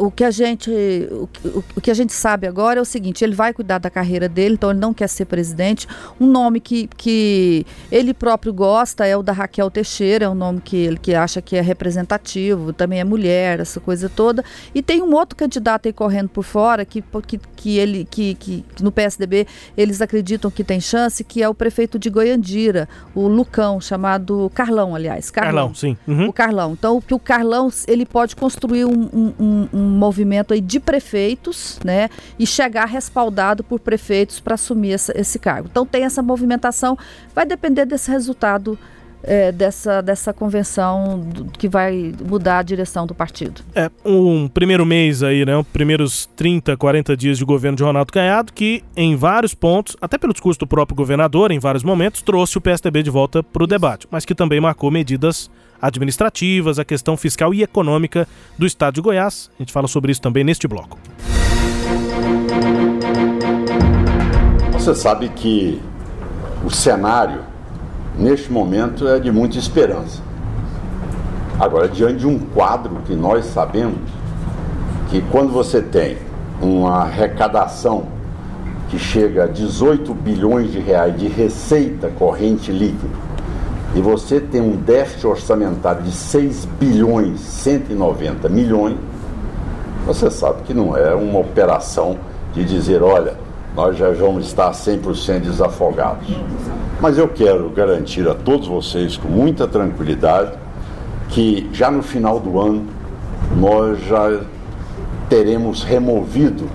o 0.00 0.10
que 0.10 0.24
a 0.24 0.30
gente 0.30 0.70
o, 1.10 1.28
o, 1.76 1.80
que 1.80 1.90
a 1.90 1.94
gente 1.94 2.12
sabe 2.12 2.46
agora 2.46 2.78
é 2.78 2.82
o 2.82 2.84
seguinte 2.84 3.24
ele 3.24 3.34
vai 3.34 3.52
cuidar 3.52 3.78
da 3.78 3.90
carreira 3.90 4.28
dele 4.28 4.54
então 4.54 4.70
ele 4.70 4.78
não 4.78 4.94
quer 4.94 5.08
ser 5.08 5.24
presidente. 5.24 5.86
Um 6.20 6.26
nome 6.26 6.60
que, 6.60 6.88
que 6.96 7.66
ele 7.90 8.14
próprio 8.14 8.52
gosta 8.52 9.06
é 9.06 9.16
o 9.16 9.22
da 9.22 9.32
Raquel 9.32 9.70
Teixeira 9.70 10.26
é 10.26 10.28
um 10.28 10.34
nome 10.34 10.60
que 10.60 10.76
ele 10.76 10.98
que 10.98 11.14
acha 11.14 11.42
que 11.42 11.56
é 11.56 11.60
representativo 11.60 12.72
também 12.72 13.00
é 13.00 13.04
mulher 13.04 13.60
essa 13.60 13.80
coisa 13.80 14.08
toda. 14.08 14.44
E 14.74 14.82
tem 14.82 15.02
um 15.02 15.14
outro 15.14 15.36
candidato 15.36 15.86
aí 15.86 15.92
correndo 15.92 16.28
por 16.28 16.44
fora 16.44 16.84
que 16.84 17.02
que, 17.26 17.38
que 17.56 17.78
ele 17.78 18.06
que, 18.10 18.34
que 18.34 18.64
no 18.80 18.92
PSDB 18.92 19.46
eles 19.76 20.00
acreditam 20.00 20.50
que 20.50 20.62
tem 20.62 20.80
chance 20.80 21.24
que 21.24 21.42
é 21.42 21.48
o 21.48 21.54
prefeito 21.54 21.98
de 21.98 22.10
Goiandira 22.10 22.88
o 23.14 23.26
Lucão 23.26 23.80
chamado 23.80 24.50
Carlão 24.54 24.94
aliás 24.94 25.30
Carlão, 25.30 25.52
Carlão 25.52 25.74
sim. 25.74 25.96
Uhum. 26.06 26.28
o 26.28 26.32
Carlão. 26.32 26.72
Então 26.72 27.00
que 27.00 27.14
o 27.14 27.18
Carlão 27.18 27.70
ele 27.86 28.04
pode 28.04 28.36
construir 28.36 28.84
um, 28.84 29.08
um 29.12 29.32
um, 29.38 29.61
movimento 29.72 30.54
aí 30.54 30.60
de 30.60 30.80
prefeitos, 30.80 31.78
né, 31.84 32.08
e 32.38 32.46
chegar 32.46 32.86
respaldado 32.86 33.62
por 33.62 33.80
prefeitos 33.80 34.40
para 34.40 34.54
assumir 34.54 34.92
essa, 34.92 35.18
esse 35.18 35.38
cargo. 35.38 35.68
Então 35.70 35.86
tem 35.86 36.04
essa 36.04 36.22
movimentação, 36.22 36.96
vai 37.34 37.46
depender 37.46 37.84
desse 37.84 38.10
resultado 38.10 38.78
é, 39.22 39.52
dessa, 39.52 40.00
dessa 40.00 40.32
convenção 40.32 41.20
do, 41.20 41.44
que 41.46 41.68
vai 41.68 42.12
mudar 42.24 42.58
a 42.58 42.62
direção 42.62 43.06
do 43.06 43.14
partido. 43.14 43.62
É, 43.74 43.90
um 44.04 44.48
primeiro 44.48 44.84
mês 44.84 45.22
aí, 45.22 45.44
né? 45.44 45.56
Os 45.56 45.66
primeiros 45.66 46.26
30, 46.36 46.76
40 46.76 47.16
dias 47.16 47.38
de 47.38 47.44
governo 47.44 47.76
de 47.76 47.82
Ronaldo 47.82 48.12
Caiado, 48.12 48.52
que 48.52 48.82
em 48.96 49.16
vários 49.16 49.54
pontos, 49.54 49.96
até 50.00 50.18
pelo 50.18 50.32
discurso 50.32 50.60
do 50.60 50.66
próprio 50.66 50.96
governador, 50.96 51.50
em 51.50 51.58
vários 51.58 51.84
momentos, 51.84 52.22
trouxe 52.22 52.58
o 52.58 52.60
PSDB 52.60 53.02
de 53.02 53.10
volta 53.10 53.42
para 53.42 53.62
o 53.62 53.66
debate, 53.66 54.06
mas 54.10 54.24
que 54.24 54.34
também 54.34 54.60
marcou 54.60 54.90
medidas 54.90 55.50
administrativas, 55.80 56.78
a 56.78 56.84
questão 56.84 57.16
fiscal 57.16 57.52
e 57.52 57.62
econômica 57.62 58.28
do 58.56 58.66
estado 58.66 58.94
de 58.94 59.00
Goiás. 59.00 59.50
A 59.58 59.62
gente 59.62 59.72
fala 59.72 59.88
sobre 59.88 60.12
isso 60.12 60.20
também 60.20 60.44
neste 60.44 60.68
bloco. 60.68 60.98
Você 64.72 64.94
sabe 64.94 65.28
que 65.28 65.80
o 66.64 66.70
cenário 66.70 67.51
neste 68.18 68.52
momento 68.52 69.08
é 69.08 69.18
de 69.18 69.30
muita 69.30 69.58
esperança. 69.58 70.20
Agora, 71.58 71.88
diante 71.88 72.20
de 72.20 72.26
um 72.26 72.38
quadro 72.38 72.96
que 73.04 73.14
nós 73.14 73.46
sabemos 73.46 73.98
que 75.10 75.20
quando 75.30 75.52
você 75.52 75.80
tem 75.80 76.16
uma 76.60 77.02
arrecadação 77.02 78.04
que 78.88 78.98
chega 78.98 79.44
a 79.44 79.46
18 79.46 80.12
bilhões 80.14 80.72
de 80.72 80.78
reais 80.78 81.16
de 81.18 81.28
receita 81.28 82.08
corrente 82.18 82.70
líquida 82.70 83.14
e 83.94 84.00
você 84.00 84.40
tem 84.40 84.60
um 84.60 84.76
déficit 84.76 85.26
orçamentário 85.26 86.02
de 86.02 86.12
6 86.12 86.64
bilhões 86.80 87.40
190 87.40 88.48
milhões, 88.48 88.96
você 90.06 90.30
sabe 90.30 90.62
que 90.62 90.74
não 90.74 90.96
é 90.96 91.14
uma 91.14 91.38
operação 91.38 92.16
de 92.54 92.64
dizer, 92.64 93.02
olha, 93.02 93.34
nós 93.74 93.96
já 93.96 94.10
vamos 94.10 94.46
estar 94.46 94.70
100% 94.70 95.40
desafogados. 95.40 96.28
Mas 97.00 97.18
eu 97.18 97.28
quero 97.28 97.70
garantir 97.70 98.28
a 98.28 98.34
todos 98.34 98.68
vocês, 98.68 99.16
com 99.16 99.28
muita 99.28 99.66
tranquilidade, 99.66 100.52
que 101.28 101.68
já 101.72 101.90
no 101.90 102.02
final 102.02 102.38
do 102.38 102.60
ano 102.60 102.86
nós 103.56 104.00
já 104.04 104.40
teremos 105.28 105.82
removido 105.82 106.68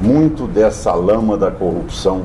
muito 0.00 0.46
dessa 0.46 0.92
lama 0.92 1.36
da 1.36 1.50
corrupção 1.50 2.22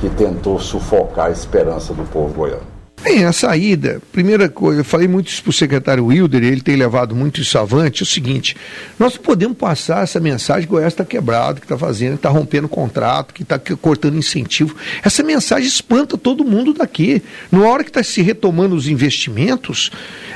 que 0.00 0.08
tentou 0.10 0.60
sufocar 0.60 1.26
a 1.26 1.30
esperança 1.30 1.94
do 1.94 2.04
povo 2.04 2.34
goiano. 2.34 2.73
Bem, 3.04 3.22
a 3.26 3.34
saída, 3.34 4.00
primeira 4.12 4.48
coisa, 4.48 4.80
eu 4.80 4.84
falei 4.84 5.06
muito 5.06 5.28
isso 5.28 5.42
para 5.42 5.50
o 5.50 5.52
secretário 5.52 6.06
Wilder, 6.06 6.42
ele 6.42 6.62
tem 6.62 6.74
levado 6.74 7.14
muito 7.14 7.38
isso 7.38 7.58
avante, 7.58 8.02
é 8.02 8.04
o 8.04 8.06
seguinte, 8.06 8.56
nós 8.98 9.18
podemos 9.18 9.58
passar 9.58 10.04
essa 10.04 10.18
mensagem 10.18 10.62
que 10.62 10.72
o 10.72 10.76
Goiás 10.76 10.94
está 10.94 11.04
quebrado, 11.04 11.60
que 11.60 11.66
está 11.66 11.76
fazendo, 11.76 12.14
está 12.14 12.30
rompendo 12.30 12.66
contrato, 12.66 13.34
que 13.34 13.42
está 13.42 13.58
cortando 13.58 14.16
incentivo. 14.16 14.74
Essa 15.02 15.22
mensagem 15.22 15.68
espanta 15.68 16.16
todo 16.16 16.46
mundo 16.46 16.72
daqui. 16.72 17.22
Na 17.52 17.68
hora 17.68 17.84
que 17.84 17.90
está 17.90 18.02
se 18.02 18.22
retomando 18.22 18.74
os 18.74 18.88
investimentos, 18.88 19.90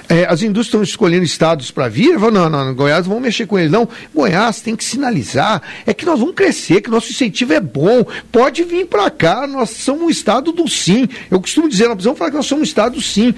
é, 0.07 0.27
as 0.27 0.43
indústrias 0.43 0.67
estão 0.67 0.83
escolhendo 0.83 1.25
estados 1.25 1.71
para 1.71 1.89
vir, 1.89 2.19
falam, 2.19 2.33
não, 2.33 2.51
não, 2.51 2.65
não, 2.67 2.75
Goiás 2.75 3.07
vamos 3.07 3.23
mexer 3.23 3.47
com 3.47 3.59
ele. 3.59 3.71
Não, 3.71 3.89
Goiás 4.15 4.61
tem 4.61 4.77
que 4.77 4.85
sinalizar, 4.85 5.63
é 5.87 5.95
que 5.95 6.05
nós 6.05 6.21
vamos 6.21 6.35
crescer, 6.35 6.83
que 6.83 6.91
nosso 6.91 7.11
incentivo 7.11 7.55
é 7.55 7.61
bom, 7.61 8.05
pode 8.31 8.63
vir 8.63 8.87
para 8.87 9.11
cá, 9.11 9.47
nós 9.47 9.71
somos 9.71 10.03
um 10.03 10.11
estado 10.11 10.53
do 10.53 10.69
sim. 10.69 11.09
Eu 11.31 11.41
costumo 11.41 11.67
dizer, 11.67 11.85
nós 11.85 11.95
precisamos 11.95 12.19
falar 12.19 12.31
que 12.31 12.37
nós 12.37 12.47
somos 12.47 12.58
um 12.59 12.63
estado 12.63 13.01
sim. 13.01 13.35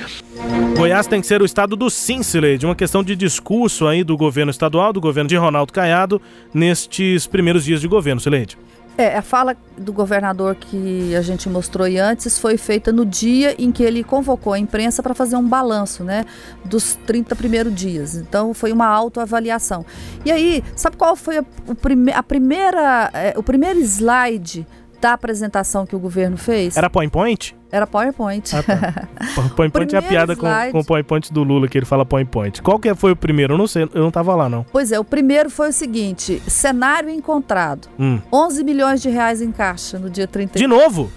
Goiás 0.77 1.07
tem 1.07 1.21
que 1.21 1.27
ser 1.27 1.43
o 1.43 1.45
estado 1.45 1.77
do 1.77 1.91
sim, 1.91 2.21
de 2.59 2.67
uma 2.67 2.75
questão 2.75 3.03
de 3.03 3.15
discurso 3.15 3.87
aí 3.87 4.03
do 4.03 4.17
governo 4.17 4.51
estadual, 4.51 4.93
do 4.93 5.01
governo 5.01 5.29
de 5.29 5.37
Ronaldo 5.37 5.73
Caiado, 5.73 6.21
nestes 6.53 7.27
primeiros 7.27 7.65
dias 7.65 7.81
de 7.81 7.89
governo, 7.89 8.21
Sileide. 8.21 8.59
É, 8.99 9.17
a 9.17 9.23
fala 9.23 9.57
do 9.79 9.93
governador 9.93 10.55
que 10.57 11.15
a 11.15 11.23
gente 11.23 11.49
mostrou 11.49 11.87
aí 11.87 11.99
antes 11.99 12.39
foi 12.39 12.59
feita 12.59 12.93
no 12.93 13.07
dia 13.07 13.55
em 13.59 13.73
que 13.73 13.83
ele 13.83 14.05
convocou 14.05 14.53
a 14.53 14.59
imprensa 14.59 15.03
para 15.03 15.15
fazer 15.15 15.37
um 15.37 15.49
balanço, 15.49 16.05
né, 16.05 16.27
dos 16.65 16.97
30 17.07 17.35
primeiros 17.37 17.75
dias. 17.75 18.15
Então 18.15 18.53
foi 18.53 18.73
uma 18.73 18.87
autoavaliação. 18.87 19.87
E 20.25 20.31
aí, 20.31 20.63
sabe 20.77 20.97
qual 20.97 21.17
foi 21.17 21.39
a, 21.39 21.45
o, 21.67 21.75
prime, 21.75 22.13
a 22.13 22.23
primeira, 22.23 23.11
é, 23.15 23.35
o 23.37 23.43
primeiro 23.43 23.81
slide 23.81 24.67
da 25.01 25.13
apresentação 25.13 25.87
que 25.87 25.97
o 25.97 25.99
governo 25.99 26.37
fez? 26.37 26.77
Era 26.77 26.91
PowerPoint? 26.91 27.57
Era 27.73 27.87
PowerPoint. 27.87 28.55
Ah, 28.55 28.63
tá. 28.63 29.09
PowerPoint 29.57 29.95
é 29.95 29.99
a 29.99 30.03
piada 30.03 30.37
com, 30.37 30.47
com 30.73 30.81
o 30.81 30.85
PowerPoint 30.85 31.33
do 31.33 31.43
Lula, 31.43 31.69
que 31.69 31.79
ele 31.79 31.87
fala 31.87 32.05
PowerPoint. 32.05 32.61
Qual 32.63 32.79
que 32.79 32.95
foi 32.95 33.13
o 33.13 33.17
primeiro? 33.17 33.55
Eu 33.55 33.59
não 33.59 33.67
sei, 33.67 33.85
eu 33.95 34.03
não 34.03 34.11
tava 34.11 34.35
lá, 34.35 34.49
não. 34.49 34.67
Pois 34.73 34.93
é, 34.93 34.99
o 34.99 35.05
primeiro 35.05 35.49
foi 35.49 35.71
o 35.71 35.73
seguinte: 35.73 36.43
cenário 36.47 37.09
encontrado. 37.09 37.89
Hum. 37.99 38.21
11 38.33 38.65
milhões 38.65 39.01
de 39.01 39.09
reais 39.09 39.41
em 39.41 39.53
caixa 39.53 39.99
no 39.99 40.11
dia 40.11 40.27
30. 40.27 40.59
De 40.59 40.67
novo? 40.67 41.11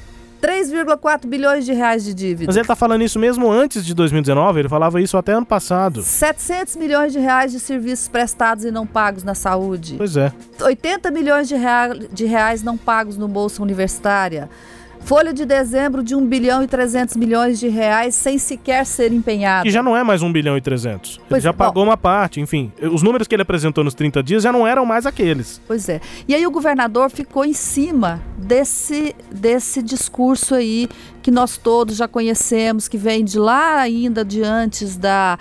3,4 0.44 1.26
bilhões 1.26 1.64
de 1.64 1.72
reais 1.72 2.04
de 2.04 2.14
dívida. 2.14 2.48
Mas 2.48 2.58
ele 2.58 2.66
está 2.66 2.76
falando 2.76 3.02
isso 3.02 3.18
mesmo 3.18 3.50
antes 3.50 3.86
de 3.86 3.94
2019, 3.94 4.60
ele 4.60 4.68
falava 4.68 5.00
isso 5.02 5.16
até 5.16 5.32
ano 5.32 5.46
passado. 5.46 6.04
700 6.04 6.76
milhões 6.76 7.14
de 7.14 7.20
reais 7.20 7.54
de 7.54 7.62
serviços 7.62 8.10
prestados 8.10 8.66
e 8.66 8.72
não 8.72 8.86
pagos 8.86 9.24
na 9.24 9.34
saúde. 9.34 9.96
Pois 9.98 10.18
é. 10.18 10.34
80 10.62 11.10
milhões 11.12 11.48
de, 11.48 11.56
rea 11.56 11.94
de 12.12 12.26
reais 12.26 12.62
não 12.62 12.78
pagos 12.78 13.16
no 13.18 13.30
Bolsa 13.30 13.64
Universitária. 13.64 14.50
Folha 15.06 15.34
de 15.34 15.46
dezembro 15.46 16.02
de 16.02 16.16
1 16.16 16.26
bilhão 16.26 16.64
e 16.64 16.68
300 16.68 17.18
milhões 17.18 17.60
de 17.60 17.68
reais 17.68 18.16
sem 18.16 18.38
sequer 18.38 18.86
ser 18.86 19.12
empenhado. 19.12 19.68
E 19.68 19.72
já 19.72 19.84
não 19.84 19.98
é 19.98 20.04
mais 20.04 20.22
1 20.22 20.32
bilhão 20.32 20.58
e 20.58 20.62
300. 20.62 21.20
Pois, 21.28 21.32
ele 21.32 21.42
já 21.42 21.54
pagou 21.54 21.84
bom, 21.84 21.90
uma 21.90 21.98
parte, 21.98 22.40
enfim. 22.40 22.72
Os 22.82 23.04
números 23.04 23.28
que 23.28 23.36
ele 23.36 23.42
apresentou 23.42 23.84
nos 23.84 23.94
30 23.94 24.24
dias 24.24 24.44
já 24.44 24.52
não 24.52 24.66
eram 24.66 24.86
mais 24.86 25.06
aqueles. 25.06 25.62
Pois 25.68 25.90
é. 25.90 26.00
E 26.26 26.34
aí 26.34 26.48
o 26.48 26.52
governador 26.52 27.10
ficou 27.10 27.44
em 27.44 27.54
cima 27.54 28.22
desse, 28.38 29.14
desse 29.30 29.84
discurso 29.84 30.56
aí 30.56 30.88
que 31.22 31.32
nós 31.32 31.58
todos 31.58 31.98
já 31.98 32.08
conhecemos, 32.08 32.88
que 32.88 32.98
vem 32.98 33.26
de 33.26 33.38
lá 33.38 33.80
ainda 33.80 34.24
de 34.24 34.42
antes 34.42 34.96
da 34.96 35.38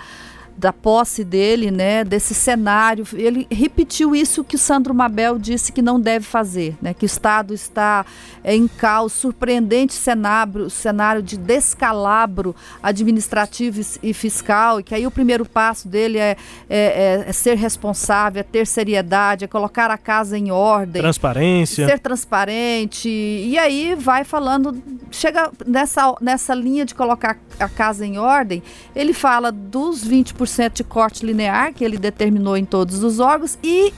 da 0.63 0.71
posse 0.71 1.25
dele, 1.25 1.69
né, 1.69 2.05
desse 2.05 2.33
cenário. 2.33 3.05
Ele 3.13 3.45
repetiu 3.51 4.15
isso 4.15 4.45
que 4.45 4.55
o 4.55 4.59
Sandro 4.59 4.93
Mabel 4.93 5.37
disse 5.37 5.73
que 5.73 5.81
não 5.81 5.99
deve 5.99 6.25
fazer, 6.25 6.77
né, 6.81 6.93
que 6.93 7.03
o 7.03 7.05
Estado 7.05 7.53
está 7.53 8.05
é, 8.41 8.55
em 8.55 8.65
caos, 8.65 9.11
surpreendente 9.11 9.93
cenário, 9.93 10.69
cenário 10.69 11.21
de 11.21 11.37
descalabro 11.37 12.55
administrativo 12.81 13.81
e 14.01 14.13
fiscal, 14.13 14.79
e 14.79 14.83
que 14.83 14.95
aí 14.95 15.05
o 15.05 15.11
primeiro 15.11 15.45
passo 15.45 15.89
dele 15.89 16.17
é, 16.17 16.37
é, 16.69 17.25
é 17.27 17.33
ser 17.33 17.57
responsável, 17.57 18.39
é 18.39 18.43
ter 18.43 18.65
seriedade, 18.65 19.43
é 19.43 19.47
colocar 19.49 19.91
a 19.91 19.97
casa 19.97 20.37
em 20.37 20.49
ordem. 20.49 21.01
Transparência. 21.01 21.85
Ser 21.85 21.99
transparente. 21.99 23.09
E 23.09 23.57
aí 23.57 23.95
vai 23.95 24.23
falando, 24.23 24.81
chega 25.11 25.51
nessa, 25.67 26.15
nessa 26.21 26.55
linha 26.55 26.85
de 26.85 26.95
colocar 26.95 27.37
a 27.59 27.67
casa 27.67 28.05
em 28.05 28.17
ordem, 28.17 28.63
ele 28.95 29.11
fala 29.11 29.51
dos 29.51 30.07
20% 30.07 30.52
10% 30.53 30.73
de 30.73 30.83
corte 30.83 31.25
linear 31.25 31.73
que 31.73 31.83
ele 31.83 31.97
determinou 31.97 32.55
em 32.55 32.65
todos 32.65 33.03
os 33.03 33.19
órgãos 33.19 33.57
e, 33.63 33.93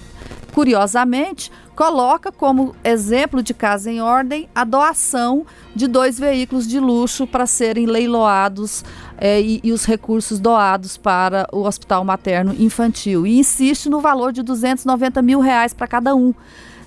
curiosamente, 0.53 1.51
coloca 1.75 2.31
como 2.31 2.73
exemplo 2.83 3.43
de 3.43 3.53
casa 3.53 3.91
em 3.91 4.01
ordem 4.01 4.47
a 4.55 4.63
doação 4.63 5.45
de 5.75 5.87
dois 5.87 6.17
veículos 6.17 6.65
de 6.65 6.79
luxo 6.79 7.27
para 7.27 7.45
serem 7.45 7.85
leiloados 7.85 8.83
é, 9.17 9.41
e, 9.41 9.59
e, 9.61 9.71
os 9.73 9.85
recursos 9.85 10.39
doados 10.39 10.95
para 10.95 11.47
o 11.51 11.63
Hospital 11.63 12.05
Materno 12.05 12.55
Infantil. 12.57 13.27
E 13.27 13.39
insiste 13.39 13.89
no 13.89 13.99
valor 13.99 14.31
de 14.31 14.41
290 14.41 15.21
mil 15.21 15.39
reais 15.41 15.73
para 15.73 15.87
cada 15.87 16.15
um 16.15 16.33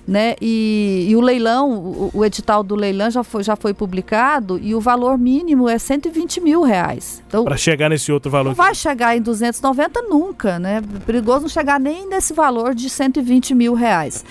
né? 0.09 0.33
E, 0.41 1.05
e 1.07 1.15
o 1.15 1.21
leilão, 1.21 1.71
o, 1.71 2.09
o, 2.15 2.25
edital 2.25 2.63
do 2.63 2.73
leilão 2.73 3.11
já 3.11 3.23
foi, 3.23 3.43
já 3.43 3.55
foi 3.55 3.75
publicado 3.75 4.59
e 4.59 4.73
o 4.73 4.81
valor 4.81 5.19
mínimo 5.19 5.69
é 5.69 5.77
120 5.77 6.41
mil 6.41 6.63
reais. 6.63 7.21
Então, 7.27 7.43
para 7.43 7.55
chegar 7.55 7.89
nesse 7.89 8.11
outro 8.11 8.31
valor. 8.31 8.49
Não 8.49 8.55
vai 8.55 8.73
chegar 8.73 9.15
em 9.15 9.21
290 9.21 10.01
nunca, 10.01 10.57
né? 10.57 10.81
Perigoso 11.05 11.41
não 11.41 11.49
chegar 11.49 11.79
nem 11.79 12.09
nesse 12.09 12.33
valor 12.33 12.73
de 12.73 12.89
120 12.89 13.53
mil 13.53 13.75
reais. 13.75 14.25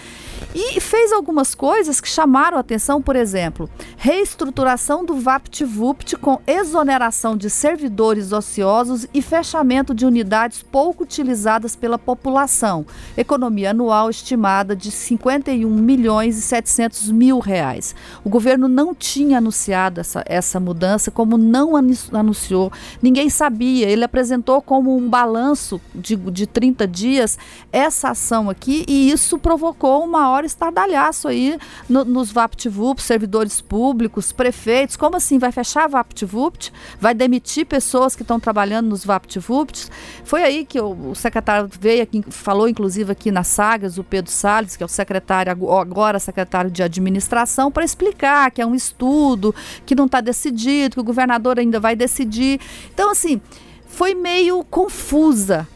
E 0.54 0.80
fez 0.80 1.12
algumas 1.12 1.54
coisas 1.54 2.00
que 2.00 2.08
chamaram 2.08 2.58
atenção, 2.58 3.00
por 3.00 3.16
exemplo, 3.16 3.68
reestruturação 3.96 5.04
do 5.04 5.14
VaptVupt 5.16 6.16
com 6.16 6.40
exoneração 6.46 7.36
de 7.36 7.50
servidores 7.50 8.32
ociosos 8.32 9.06
e 9.12 9.20
fechamento 9.20 9.94
de 9.94 10.06
unidades 10.06 10.62
pouco 10.62 11.02
utilizadas 11.04 11.76
pela 11.76 11.98
população. 11.98 12.86
Economia 13.16 13.70
anual 13.70 14.10
estimada 14.10 14.74
de 14.74 14.90
51 14.90 15.68
milhões 15.68 16.38
e 16.38 16.42
700 16.42 17.10
mil 17.10 17.38
reais. 17.38 17.94
O 18.24 18.28
governo 18.28 18.68
não 18.68 18.94
tinha 18.94 19.38
anunciado 19.38 20.00
essa, 20.00 20.24
essa 20.26 20.58
mudança, 20.58 21.10
como 21.10 21.36
não 21.36 21.74
anunciou, 22.12 22.72
ninguém 23.02 23.28
sabia. 23.28 23.88
Ele 23.88 24.04
apresentou 24.04 24.62
como 24.62 24.96
um 24.96 25.08
balanço 25.08 25.80
de, 25.94 26.16
de 26.16 26.46
30 26.46 26.86
dias 26.86 27.38
essa 27.72 28.10
ação 28.10 28.48
aqui 28.48 28.84
e 28.88 29.10
isso 29.10 29.38
provocou 29.38 30.04
uma 30.04 30.27
maior 30.28 30.44
estardalhaço 30.44 31.28
aí 31.28 31.58
no, 31.88 32.04
nos 32.04 32.30
VaptVupt, 32.30 33.02
servidores 33.02 33.60
públicos, 33.60 34.32
prefeitos. 34.32 34.96
Como 34.96 35.16
assim? 35.16 35.38
Vai 35.38 35.52
fechar 35.52 35.84
a 35.84 35.88
VaptVupt? 35.88 36.72
Vai 37.00 37.14
demitir 37.14 37.66
pessoas 37.66 38.14
que 38.14 38.22
estão 38.22 38.38
trabalhando 38.38 38.88
nos 38.88 39.04
VaptVupts? 39.04 39.90
Foi 40.24 40.42
aí 40.42 40.64
que 40.64 40.80
o, 40.80 41.10
o 41.10 41.14
secretário 41.14 41.68
veio 41.80 42.02
aqui, 42.02 42.22
falou 42.28 42.68
inclusive 42.68 43.12
aqui 43.12 43.30
nas 43.30 43.46
sagas, 43.48 43.98
o 43.98 44.04
Pedro 44.04 44.30
Salles, 44.30 44.76
que 44.76 44.82
é 44.82 44.86
o 44.86 44.88
secretário, 44.88 45.50
agora 45.50 46.18
secretário 46.18 46.70
de 46.70 46.82
administração, 46.82 47.70
para 47.70 47.84
explicar 47.84 48.50
que 48.50 48.60
é 48.60 48.66
um 48.66 48.74
estudo, 48.74 49.54
que 49.86 49.94
não 49.94 50.06
está 50.06 50.20
decidido, 50.20 50.94
que 50.94 51.00
o 51.00 51.04
governador 51.04 51.58
ainda 51.58 51.80
vai 51.80 51.96
decidir. 51.96 52.60
Então, 52.92 53.10
assim, 53.10 53.40
foi 53.86 54.14
meio 54.14 54.62
confusa 54.64 55.66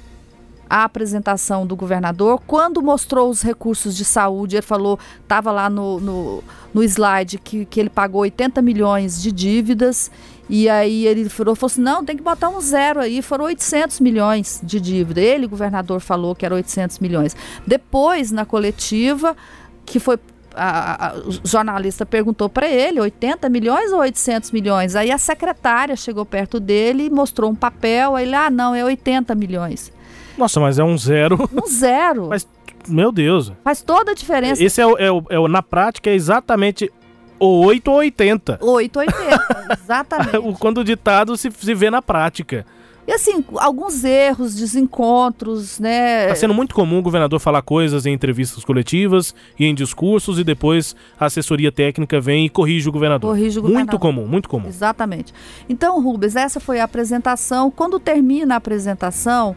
a 0.72 0.84
apresentação 0.84 1.66
do 1.66 1.76
governador. 1.76 2.40
Quando 2.46 2.80
mostrou 2.80 3.28
os 3.28 3.42
recursos 3.42 3.94
de 3.94 4.06
saúde, 4.06 4.56
ele 4.56 4.62
falou, 4.62 4.98
estava 5.20 5.52
lá 5.52 5.68
no, 5.68 6.00
no, 6.00 6.44
no, 6.72 6.82
slide 6.82 7.36
que, 7.36 7.66
que 7.66 7.78
ele 7.78 7.90
pagou 7.90 8.22
80 8.22 8.62
milhões 8.62 9.20
de 9.20 9.30
dívidas. 9.30 10.10
E 10.48 10.70
aí 10.70 11.06
ele 11.06 11.28
falou, 11.28 11.54
falou 11.54 11.70
assim, 11.70 11.82
não, 11.82 12.02
tem 12.02 12.16
que 12.16 12.22
botar 12.22 12.48
um 12.48 12.58
zero 12.58 13.00
aí. 13.00 13.20
Foram 13.20 13.44
800 13.44 14.00
milhões 14.00 14.62
de 14.64 14.80
dívida. 14.80 15.20
Ele, 15.20 15.46
governador, 15.46 16.00
falou 16.00 16.34
que 16.34 16.46
era 16.46 16.54
800 16.54 17.00
milhões. 17.00 17.36
Depois, 17.66 18.32
na 18.32 18.46
coletiva, 18.46 19.36
que 19.84 20.00
foi 20.00 20.18
a, 20.54 21.08
a, 21.08 21.18
o 21.18 21.46
jornalista 21.46 22.06
perguntou 22.06 22.48
para 22.48 22.66
ele 22.66 22.98
80 22.98 23.46
milhões 23.50 23.92
ou 23.92 23.98
800 23.98 24.50
milhões. 24.52 24.96
Aí 24.96 25.10
a 25.10 25.18
secretária 25.18 25.96
chegou 25.96 26.24
perto 26.24 26.58
dele 26.58 27.10
mostrou 27.10 27.50
um 27.50 27.54
papel. 27.54 28.16
Aí 28.16 28.24
ele, 28.24 28.34
ah, 28.34 28.48
não, 28.48 28.74
é 28.74 28.82
80 28.82 29.34
milhões. 29.34 29.92
Nossa, 30.36 30.60
mas 30.60 30.78
é 30.78 30.84
um 30.84 30.96
zero. 30.96 31.48
Um 31.52 31.66
zero. 31.66 32.28
mas, 32.30 32.46
meu 32.88 33.12
Deus. 33.12 33.52
Faz 33.62 33.82
toda 33.82 34.12
a 34.12 34.14
diferença. 34.14 34.62
Esse 34.62 34.80
é 34.80 34.86
o, 34.86 34.96
é 34.96 35.10
o, 35.10 35.24
é 35.30 35.38
o 35.38 35.48
na 35.48 35.62
prática, 35.62 36.10
é 36.10 36.14
exatamente 36.14 36.90
o 37.38 37.64
8 37.64 37.90
ou 37.90 37.96
80. 37.98 38.58
8 38.60 38.96
ou 38.96 39.02
80, 39.02 39.68
exatamente. 39.82 40.58
Quando 40.58 40.78
o 40.78 40.84
ditado 40.84 41.36
se, 41.36 41.50
se 41.50 41.74
vê 41.74 41.90
na 41.90 42.00
prática. 42.00 42.64
E 43.04 43.10
assim, 43.10 43.44
alguns 43.56 44.04
erros, 44.04 44.54
desencontros, 44.54 45.80
né? 45.80 46.22
Está 46.22 46.36
sendo 46.36 46.54
muito 46.54 46.72
comum 46.72 47.00
o 47.00 47.02
governador 47.02 47.40
falar 47.40 47.60
coisas 47.60 48.06
em 48.06 48.12
entrevistas 48.12 48.64
coletivas 48.64 49.34
e 49.58 49.66
em 49.66 49.74
discursos 49.74 50.38
e 50.38 50.44
depois 50.44 50.94
a 51.18 51.26
assessoria 51.26 51.72
técnica 51.72 52.20
vem 52.20 52.46
e 52.46 52.48
corrige 52.48 52.88
o 52.88 52.92
governador. 52.92 53.30
Corrige 53.30 53.58
o 53.58 53.62
governador. 53.62 53.90
Muito 53.90 53.98
comum, 53.98 54.26
muito 54.28 54.48
comum. 54.48 54.68
Exatamente. 54.68 55.34
Então, 55.68 56.00
Rubens, 56.00 56.36
essa 56.36 56.60
foi 56.60 56.78
a 56.78 56.84
apresentação. 56.84 57.72
Quando 57.72 57.98
termina 57.98 58.54
a 58.54 58.58
apresentação, 58.58 59.56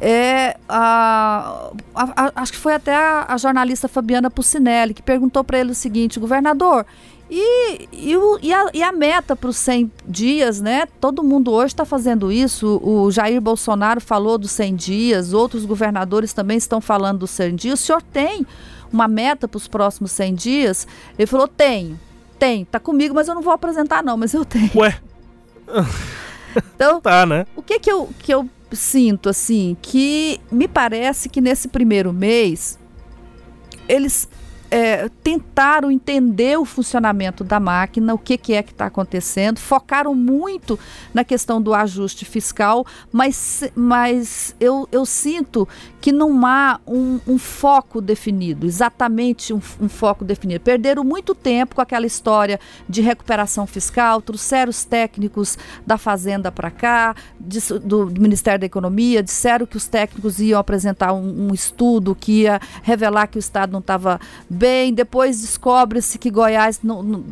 é, 0.00 0.56
a, 0.68 1.70
a, 1.94 2.24
a, 2.24 2.32
acho 2.36 2.52
que 2.52 2.58
foi 2.58 2.74
até 2.74 2.94
a, 2.94 3.36
jornalista 3.38 3.88
Fabiana 3.88 4.30
Pucinelli 4.30 4.94
que 4.94 5.02
perguntou 5.02 5.44
para 5.44 5.58
ele 5.58 5.70
o 5.70 5.74
seguinte: 5.74 6.18
governador, 6.18 6.84
e, 7.30 7.88
e, 7.92 8.16
o, 8.16 8.38
e, 8.42 8.52
a, 8.52 8.70
e 8.74 8.82
a 8.82 8.92
meta 8.92 9.34
para 9.34 9.48
os 9.48 9.56
100 9.56 9.90
dias, 10.06 10.60
né? 10.60 10.86
Todo 11.00 11.22
mundo 11.22 11.50
hoje 11.52 11.72
está 11.72 11.84
fazendo 11.84 12.30
isso. 12.30 12.80
O 12.82 13.10
Jair 13.10 13.40
Bolsonaro 13.40 14.00
falou 14.00 14.36
dos 14.36 14.50
100 14.50 14.74
dias, 14.74 15.32
outros 15.32 15.64
governadores 15.64 16.32
também 16.32 16.56
estão 16.56 16.80
falando 16.80 17.20
dos 17.20 17.30
100 17.30 17.54
dias. 17.56 17.80
O 17.80 17.82
senhor 17.82 18.02
tem 18.02 18.46
uma 18.92 19.08
meta 19.08 19.48
para 19.48 19.58
os 19.58 19.66
próximos 19.66 20.12
100 20.12 20.34
dias? 20.34 20.86
Ele 21.18 21.26
falou: 21.26 21.48
tenho, 21.48 21.98
tenho, 22.38 22.66
tá 22.66 22.78
comigo, 22.78 23.14
mas 23.14 23.26
eu 23.26 23.34
não 23.34 23.42
vou 23.42 23.52
apresentar, 23.52 24.02
não, 24.02 24.16
mas 24.16 24.34
eu 24.34 24.44
tenho. 24.44 24.70
Ué. 24.74 25.00
Então, 26.74 27.00
tá, 27.02 27.24
né? 27.24 27.46
O 27.56 27.62
que 27.62 27.78
que 27.80 27.90
eu, 27.90 28.08
que 28.18 28.34
eu 28.34 28.48
sinto 28.74 29.28
assim 29.28 29.76
que 29.80 30.40
me 30.50 30.68
parece 30.68 31.28
que 31.28 31.40
nesse 31.40 31.68
primeiro 31.68 32.12
mês 32.12 32.78
eles 33.88 34.28
é, 34.74 35.08
tentaram 35.22 35.88
entender 35.88 36.58
o 36.58 36.64
funcionamento 36.64 37.44
da 37.44 37.60
máquina, 37.60 38.12
o 38.12 38.18
que, 38.18 38.36
que 38.36 38.54
é 38.54 38.60
que 38.60 38.72
está 38.72 38.86
acontecendo, 38.86 39.60
focaram 39.60 40.16
muito 40.16 40.76
na 41.14 41.22
questão 41.22 41.62
do 41.62 41.72
ajuste 41.72 42.24
fiscal, 42.24 42.84
mas, 43.12 43.62
mas 43.76 44.56
eu, 44.58 44.88
eu 44.90 45.06
sinto 45.06 45.68
que 46.00 46.10
não 46.10 46.44
há 46.44 46.80
um, 46.86 47.20
um 47.24 47.38
foco 47.38 48.00
definido, 48.00 48.66
exatamente 48.66 49.54
um, 49.54 49.60
um, 49.80 49.88
foco 49.88 50.24
definido. 50.24 50.60
Perderam 50.60 51.04
muito 51.04 51.36
tempo 51.36 51.76
com 51.76 51.80
aquela 51.80 52.04
história 52.04 52.58
de 52.88 53.00
recuperação 53.00 53.68
fiscal, 53.68 54.20
trouxeram 54.20 54.70
os 54.70 54.84
técnicos 54.84 55.56
da 55.86 55.96
Fazenda 55.96 56.50
para 56.50 56.70
cá, 56.70 57.14
do, 57.38 58.08
do, 58.10 58.20
Ministério 58.20 58.58
da 58.58 58.66
Economia, 58.66 59.22
disseram 59.22 59.66
que 59.66 59.76
os 59.76 59.86
técnicos 59.86 60.40
iam 60.40 60.58
apresentar 60.58 61.12
um, 61.12 61.48
um 61.48 61.54
estudo 61.54 62.14
que 62.14 62.42
ia 62.42 62.60
revelar 62.82 63.28
que 63.28 63.38
o 63.38 63.40
Estado 63.40 63.72
não 63.72 63.80
estava 63.80 64.20
bem, 64.50 64.63
depois 64.94 65.40
descobre-se 65.40 66.18
que 66.18 66.30
Goiás, 66.30 66.80
não, 66.82 67.02
não, 67.02 67.24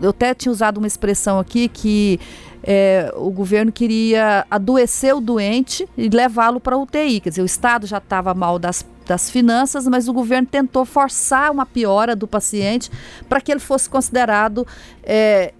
eu 0.00 0.10
até 0.10 0.34
tinha 0.34 0.50
usado 0.50 0.78
uma 0.78 0.86
expressão 0.86 1.38
aqui 1.38 1.68
que 1.68 2.18
é, 2.62 3.12
o 3.16 3.30
governo 3.30 3.72
queria 3.72 4.46
adoecer 4.50 5.14
o 5.14 5.20
doente 5.20 5.88
e 5.96 6.08
levá-lo 6.08 6.60
para 6.60 6.76
UTI. 6.76 7.20
Quer 7.20 7.30
dizer, 7.30 7.42
o 7.42 7.46
Estado 7.46 7.86
já 7.86 7.98
estava 7.98 8.34
mal 8.34 8.58
das 8.58 8.84
das 9.10 9.28
finanças, 9.28 9.88
mas 9.88 10.06
o 10.06 10.12
governo 10.12 10.46
tentou 10.46 10.84
forçar 10.84 11.50
uma 11.50 11.66
piora 11.66 12.14
do 12.14 12.28
paciente 12.28 12.88
para 13.28 13.40
que 13.40 13.50
ele 13.50 13.58
fosse 13.58 13.90
considerado 13.90 14.64
é, 15.02 15.52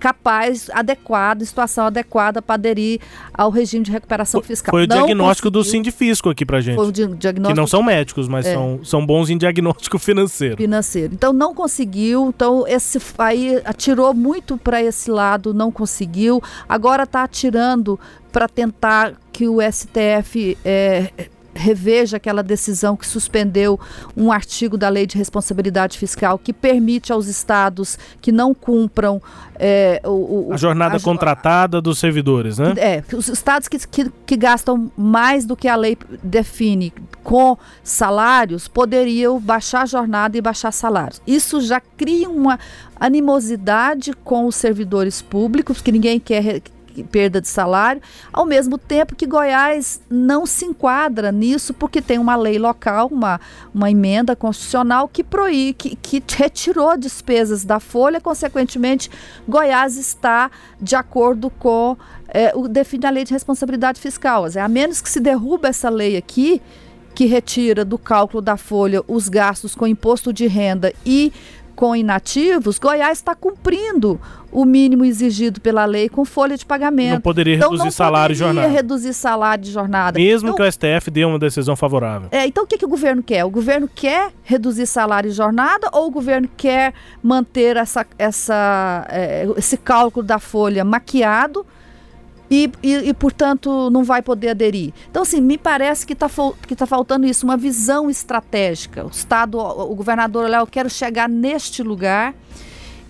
capaz, 0.00 0.68
adequado, 0.70 1.44
situação 1.44 1.86
adequada 1.86 2.42
para 2.42 2.56
aderir 2.56 3.00
ao 3.32 3.50
regime 3.50 3.84
de 3.84 3.92
recuperação 3.92 4.42
fiscal. 4.42 4.72
Foi 4.72 4.82
o 4.84 4.88
não 4.88 4.96
diagnóstico 4.96 5.48
conseguiu. 5.48 5.62
do 5.62 5.64
Sindifisco 5.64 6.28
aqui 6.28 6.44
para 6.44 6.60
gente. 6.60 6.74
Foi 6.74 6.88
o 6.88 6.90
diagnóstico. 6.90 7.46
Que 7.46 7.54
não 7.54 7.68
são 7.68 7.84
médicos, 7.84 8.26
mas 8.26 8.44
é. 8.44 8.54
são, 8.54 8.80
são 8.82 9.06
bons 9.06 9.30
em 9.30 9.38
diagnóstico 9.38 9.96
financeiro. 10.00 10.56
Financeiro. 10.56 11.14
Então 11.14 11.32
não 11.32 11.54
conseguiu, 11.54 12.30
então 12.34 12.66
esse 12.66 12.98
aí 13.16 13.62
atirou 13.64 14.12
muito 14.12 14.58
para 14.58 14.82
esse 14.82 15.08
lado, 15.08 15.54
não 15.54 15.70
conseguiu. 15.70 16.42
Agora 16.68 17.04
está 17.04 17.22
atirando 17.22 17.96
para 18.32 18.48
tentar 18.48 19.12
que 19.32 19.48
o 19.48 19.58
STF 19.62 20.58
é, 20.64 21.12
reveja 21.58 22.16
aquela 22.16 22.42
decisão 22.42 22.96
que 22.96 23.06
suspendeu 23.06 23.78
um 24.16 24.32
artigo 24.32 24.78
da 24.78 24.88
Lei 24.88 25.06
de 25.06 25.18
Responsabilidade 25.18 25.98
Fiscal 25.98 26.38
que 26.38 26.52
permite 26.52 27.12
aos 27.12 27.26
estados 27.26 27.98
que 28.20 28.32
não 28.32 28.54
cumpram 28.54 29.20
é, 29.58 30.00
o, 30.04 30.48
o, 30.48 30.52
a 30.52 30.56
jornada 30.56 30.96
a, 30.96 31.00
contratada 31.00 31.80
dos 31.80 31.98
servidores, 31.98 32.58
né? 32.58 32.74
É, 32.76 33.02
os 33.14 33.28
estados 33.28 33.66
que, 33.66 33.78
que, 33.86 34.10
que 34.24 34.36
gastam 34.36 34.90
mais 34.96 35.44
do 35.44 35.56
que 35.56 35.66
a 35.66 35.74
lei 35.74 35.98
define 36.22 36.92
com 37.24 37.58
salários 37.82 38.68
poderiam 38.68 39.40
baixar 39.40 39.82
a 39.82 39.86
jornada 39.86 40.38
e 40.38 40.40
baixar 40.40 40.72
salários. 40.72 41.20
Isso 41.26 41.60
já 41.60 41.80
cria 41.80 42.30
uma 42.30 42.58
animosidade 42.98 44.12
com 44.24 44.46
os 44.46 44.56
servidores 44.56 45.20
públicos, 45.20 45.82
que 45.82 45.92
ninguém 45.92 46.20
quer 46.20 46.62
perda 47.04 47.40
de 47.40 47.48
salário, 47.48 48.02
ao 48.32 48.44
mesmo 48.44 48.78
tempo 48.78 49.14
que 49.14 49.26
Goiás 49.26 50.00
não 50.10 50.46
se 50.46 50.64
enquadra 50.64 51.32
nisso 51.32 51.72
porque 51.74 52.00
tem 52.00 52.18
uma 52.18 52.36
lei 52.36 52.58
local, 52.58 53.08
uma, 53.10 53.40
uma 53.74 53.90
emenda 53.90 54.34
constitucional 54.34 55.08
que 55.08 55.22
proíbe, 55.24 55.74
que, 55.74 55.96
que 55.96 56.22
retirou 56.36 56.96
despesas 56.96 57.64
da 57.64 57.80
folha, 57.80 58.20
consequentemente, 58.20 59.10
Goiás 59.46 59.96
está 59.96 60.50
de 60.80 60.96
acordo 60.96 61.50
com 61.50 61.96
é, 62.28 62.52
o 62.54 62.68
define 62.68 63.06
a 63.06 63.10
lei 63.10 63.24
de 63.24 63.32
responsabilidade 63.32 64.00
fiscal. 64.00 64.46
É, 64.46 64.60
a 64.60 64.68
menos 64.68 65.00
que 65.00 65.08
se 65.08 65.20
derruba 65.20 65.68
essa 65.68 65.88
lei 65.88 66.16
aqui, 66.16 66.60
que 67.14 67.24
retira 67.24 67.84
do 67.84 67.98
cálculo 67.98 68.40
da 68.40 68.56
folha 68.56 69.02
os 69.08 69.28
gastos 69.28 69.74
com 69.74 69.88
imposto 69.88 70.32
de 70.32 70.46
renda 70.46 70.92
e 71.04 71.32
com 71.78 71.94
inativos, 71.94 72.76
Goiás 72.76 73.18
está 73.18 73.36
cumprindo 73.36 74.20
o 74.50 74.64
mínimo 74.64 75.04
exigido 75.04 75.60
pela 75.60 75.84
lei 75.84 76.08
com 76.08 76.24
folha 76.24 76.56
de 76.56 76.66
pagamento. 76.66 77.12
Não 77.12 77.20
poderia 77.20 77.54
então, 77.54 77.70
reduzir 77.70 77.84
não 77.84 77.90
salário 77.92 78.32
e 78.32 78.36
jornada. 78.36 78.66
reduzir 78.66 79.14
salário 79.14 79.62
de 79.62 79.70
jornada. 79.70 80.18
Mesmo 80.18 80.48
então, 80.48 80.56
que 80.56 80.62
o 80.68 80.72
STF 80.72 81.08
dê 81.08 81.24
uma 81.24 81.38
decisão 81.38 81.76
favorável. 81.76 82.30
É, 82.32 82.44
então 82.44 82.64
o 82.64 82.66
que, 82.66 82.76
que 82.76 82.84
o 82.84 82.88
governo 82.88 83.22
quer? 83.22 83.44
O 83.44 83.50
governo 83.50 83.88
quer 83.94 84.32
reduzir 84.42 84.86
salário 84.86 85.28
e 85.28 85.30
jornada 85.30 85.88
ou 85.92 86.08
o 86.08 86.10
governo 86.10 86.48
quer 86.56 86.92
manter 87.22 87.76
essa, 87.76 88.04
essa, 88.18 89.06
é, 89.08 89.46
esse 89.56 89.76
cálculo 89.76 90.26
da 90.26 90.40
folha 90.40 90.84
maquiado 90.84 91.64
e, 92.50 92.70
e, 92.82 92.94
e, 93.08 93.14
portanto, 93.14 93.90
não 93.90 94.02
vai 94.02 94.22
poder 94.22 94.50
aderir. 94.50 94.92
Então, 95.10 95.22
assim, 95.22 95.40
me 95.40 95.58
parece 95.58 96.06
que 96.06 96.14
está 96.14 96.30
que 96.66 96.74
tá 96.74 96.86
faltando 96.86 97.26
isso, 97.26 97.44
uma 97.44 97.56
visão 97.56 98.08
estratégica. 98.08 99.04
O 99.04 99.08
Estado, 99.08 99.58
o 99.58 99.94
governador, 99.94 100.44
olha, 100.44 100.56
eu 100.56 100.66
quero 100.66 100.88
chegar 100.88 101.28
neste 101.28 101.82
lugar 101.82 102.34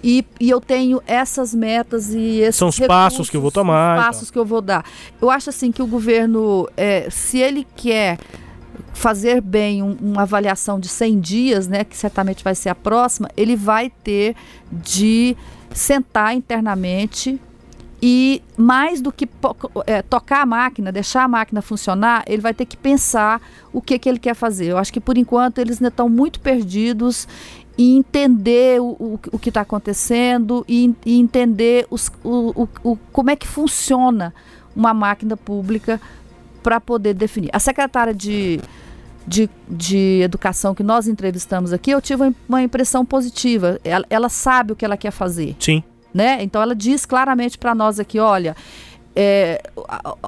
e, 0.03 0.25
e 0.41 0.51
eu 0.51 0.61
tenho 0.61 1.01
essas 1.07 1.55
metas 1.55 2.13
e 2.13 2.41
esses 2.41 2.57
São 2.57 2.69
os 2.69 2.79
recursos, 2.79 2.97
passos 2.97 3.31
que 3.31 3.37
eu 3.37 3.41
vou 3.41 3.53
tomar. 3.53 3.99
Os 3.99 4.05
passos 4.05 4.31
que 4.31 4.39
eu 4.39 4.45
vou 4.45 4.61
dar. 4.61 4.85
Eu 5.21 5.31
acho, 5.31 5.51
assim, 5.51 5.71
que 5.71 5.83
o 5.83 5.87
governo, 5.87 6.69
é, 6.77 7.09
se 7.09 7.39
ele 7.39 7.67
quer 7.77 8.19
fazer 8.93 9.41
bem 9.41 9.83
um, 9.83 9.97
uma 10.01 10.23
avaliação 10.23 10.81
de 10.81 10.89
100 10.89 11.21
dias, 11.21 11.69
né, 11.69 11.85
que 11.85 11.97
certamente 11.97 12.43
vai 12.43 12.55
ser 12.55 12.71
a 12.71 12.75
próxima, 12.75 13.29
ele 13.37 13.55
vai 13.55 13.91
ter 14.03 14.35
de 14.73 15.37
sentar 15.73 16.35
internamente 16.35 17.41
E 18.01 18.43
mais 18.57 19.01
do 19.01 19.11
que 19.11 19.29
é, 19.87 20.03
tocar 20.03 20.43
a 20.43 20.47
máquina, 20.47 20.93
deixar 20.93 21.25
a 21.25 21.29
máquina 21.29 21.61
funcionar, 21.61 22.23
ele 22.29 22.41
vai 22.41 22.55
ter 22.55 22.65
que 22.65 22.77
pensar 22.77 23.41
o 23.73 23.83
que, 23.83 23.99
que 23.99 24.09
ele 24.09 24.21
quer 24.21 24.35
fazer. 24.35 24.67
Eu 24.67 24.79
acho 24.79 24.93
que 24.93 25.01
por 25.01 25.19
enquanto 25.19 25.59
eles 25.59 25.79
ainda 25.79 25.89
estão 25.89 26.09
muito 26.09 26.39
perdidos 26.39 27.27
em 27.77 27.99
entender 27.99 28.81
o, 28.81 28.91
o, 28.99 29.21
o 29.33 29.39
que 29.39 29.51
está 29.51 29.63
acontecendo 29.63 30.65
e, 30.69 30.95
e 31.05 31.19
entender 31.19 31.87
os, 31.91 32.11
o, 32.25 32.69
o, 32.85 32.97
como 33.13 33.31
é 33.31 33.37
que 33.37 33.47
funciona 33.47 34.35
uma 34.75 34.95
máquina 34.95 35.37
pública 35.37 36.01
para 36.63 36.81
poder 36.81 37.15
definir. 37.15 37.51
A 37.53 37.59
secretária 37.59 38.15
de, 38.15 38.61
de, 39.27 39.49
de 39.69 40.21
educação 40.23 40.75
que 40.75 40.83
nós 40.83 41.09
entrevistamos 41.09 41.73
aqui, 41.73 41.91
eu 41.91 42.01
tive 42.01 42.35
uma 42.49 42.63
impressão 42.63 43.05
positiva. 43.05 43.81
Ela, 43.85 44.05
ela 44.11 44.29
sabe 44.29 44.73
o 44.73 44.77
que 44.77 44.85
ela 44.85 44.97
quer 44.97 45.11
fazer. 45.11 45.57
Sim. 45.59 45.83
Né? 46.13 46.43
Então 46.43 46.63
ela 46.63 46.75
diz 46.75 47.05
claramente 47.05 47.59
para 47.59 47.75
nós 47.75 48.01
aqui, 48.01 48.19
olha, 48.19 48.57
é, 49.21 49.61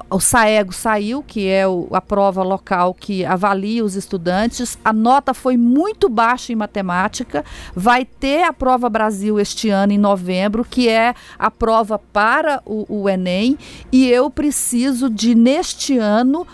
o 0.09 0.19
SAEGO 0.19 0.73
saiu, 0.73 1.23
que 1.23 1.47
é 1.47 1.63
a 1.93 2.01
prova 2.01 2.43
local 2.43 2.93
que 2.93 3.23
avalia 3.23 3.85
os 3.85 3.95
estudantes. 3.95 4.77
A 4.83 4.91
nota 4.91 5.33
foi 5.33 5.55
muito 5.55 6.09
baixa 6.09 6.51
em 6.51 6.57
matemática. 6.57 7.45
Vai 7.73 8.03
ter 8.03 8.43
a 8.43 8.51
prova 8.51 8.89
Brasil 8.89 9.39
este 9.39 9.69
ano, 9.69 9.93
em 9.93 9.97
novembro, 9.97 10.65
que 10.65 10.89
é 10.89 11.15
a 11.39 11.49
prova 11.49 11.97
para 11.97 12.61
o, 12.65 12.85
o 12.89 13.09
Enem. 13.09 13.57
E 13.93 14.09
eu 14.09 14.29
preciso 14.29 15.09
de, 15.09 15.33
neste 15.35 15.97
ano, 15.97 16.45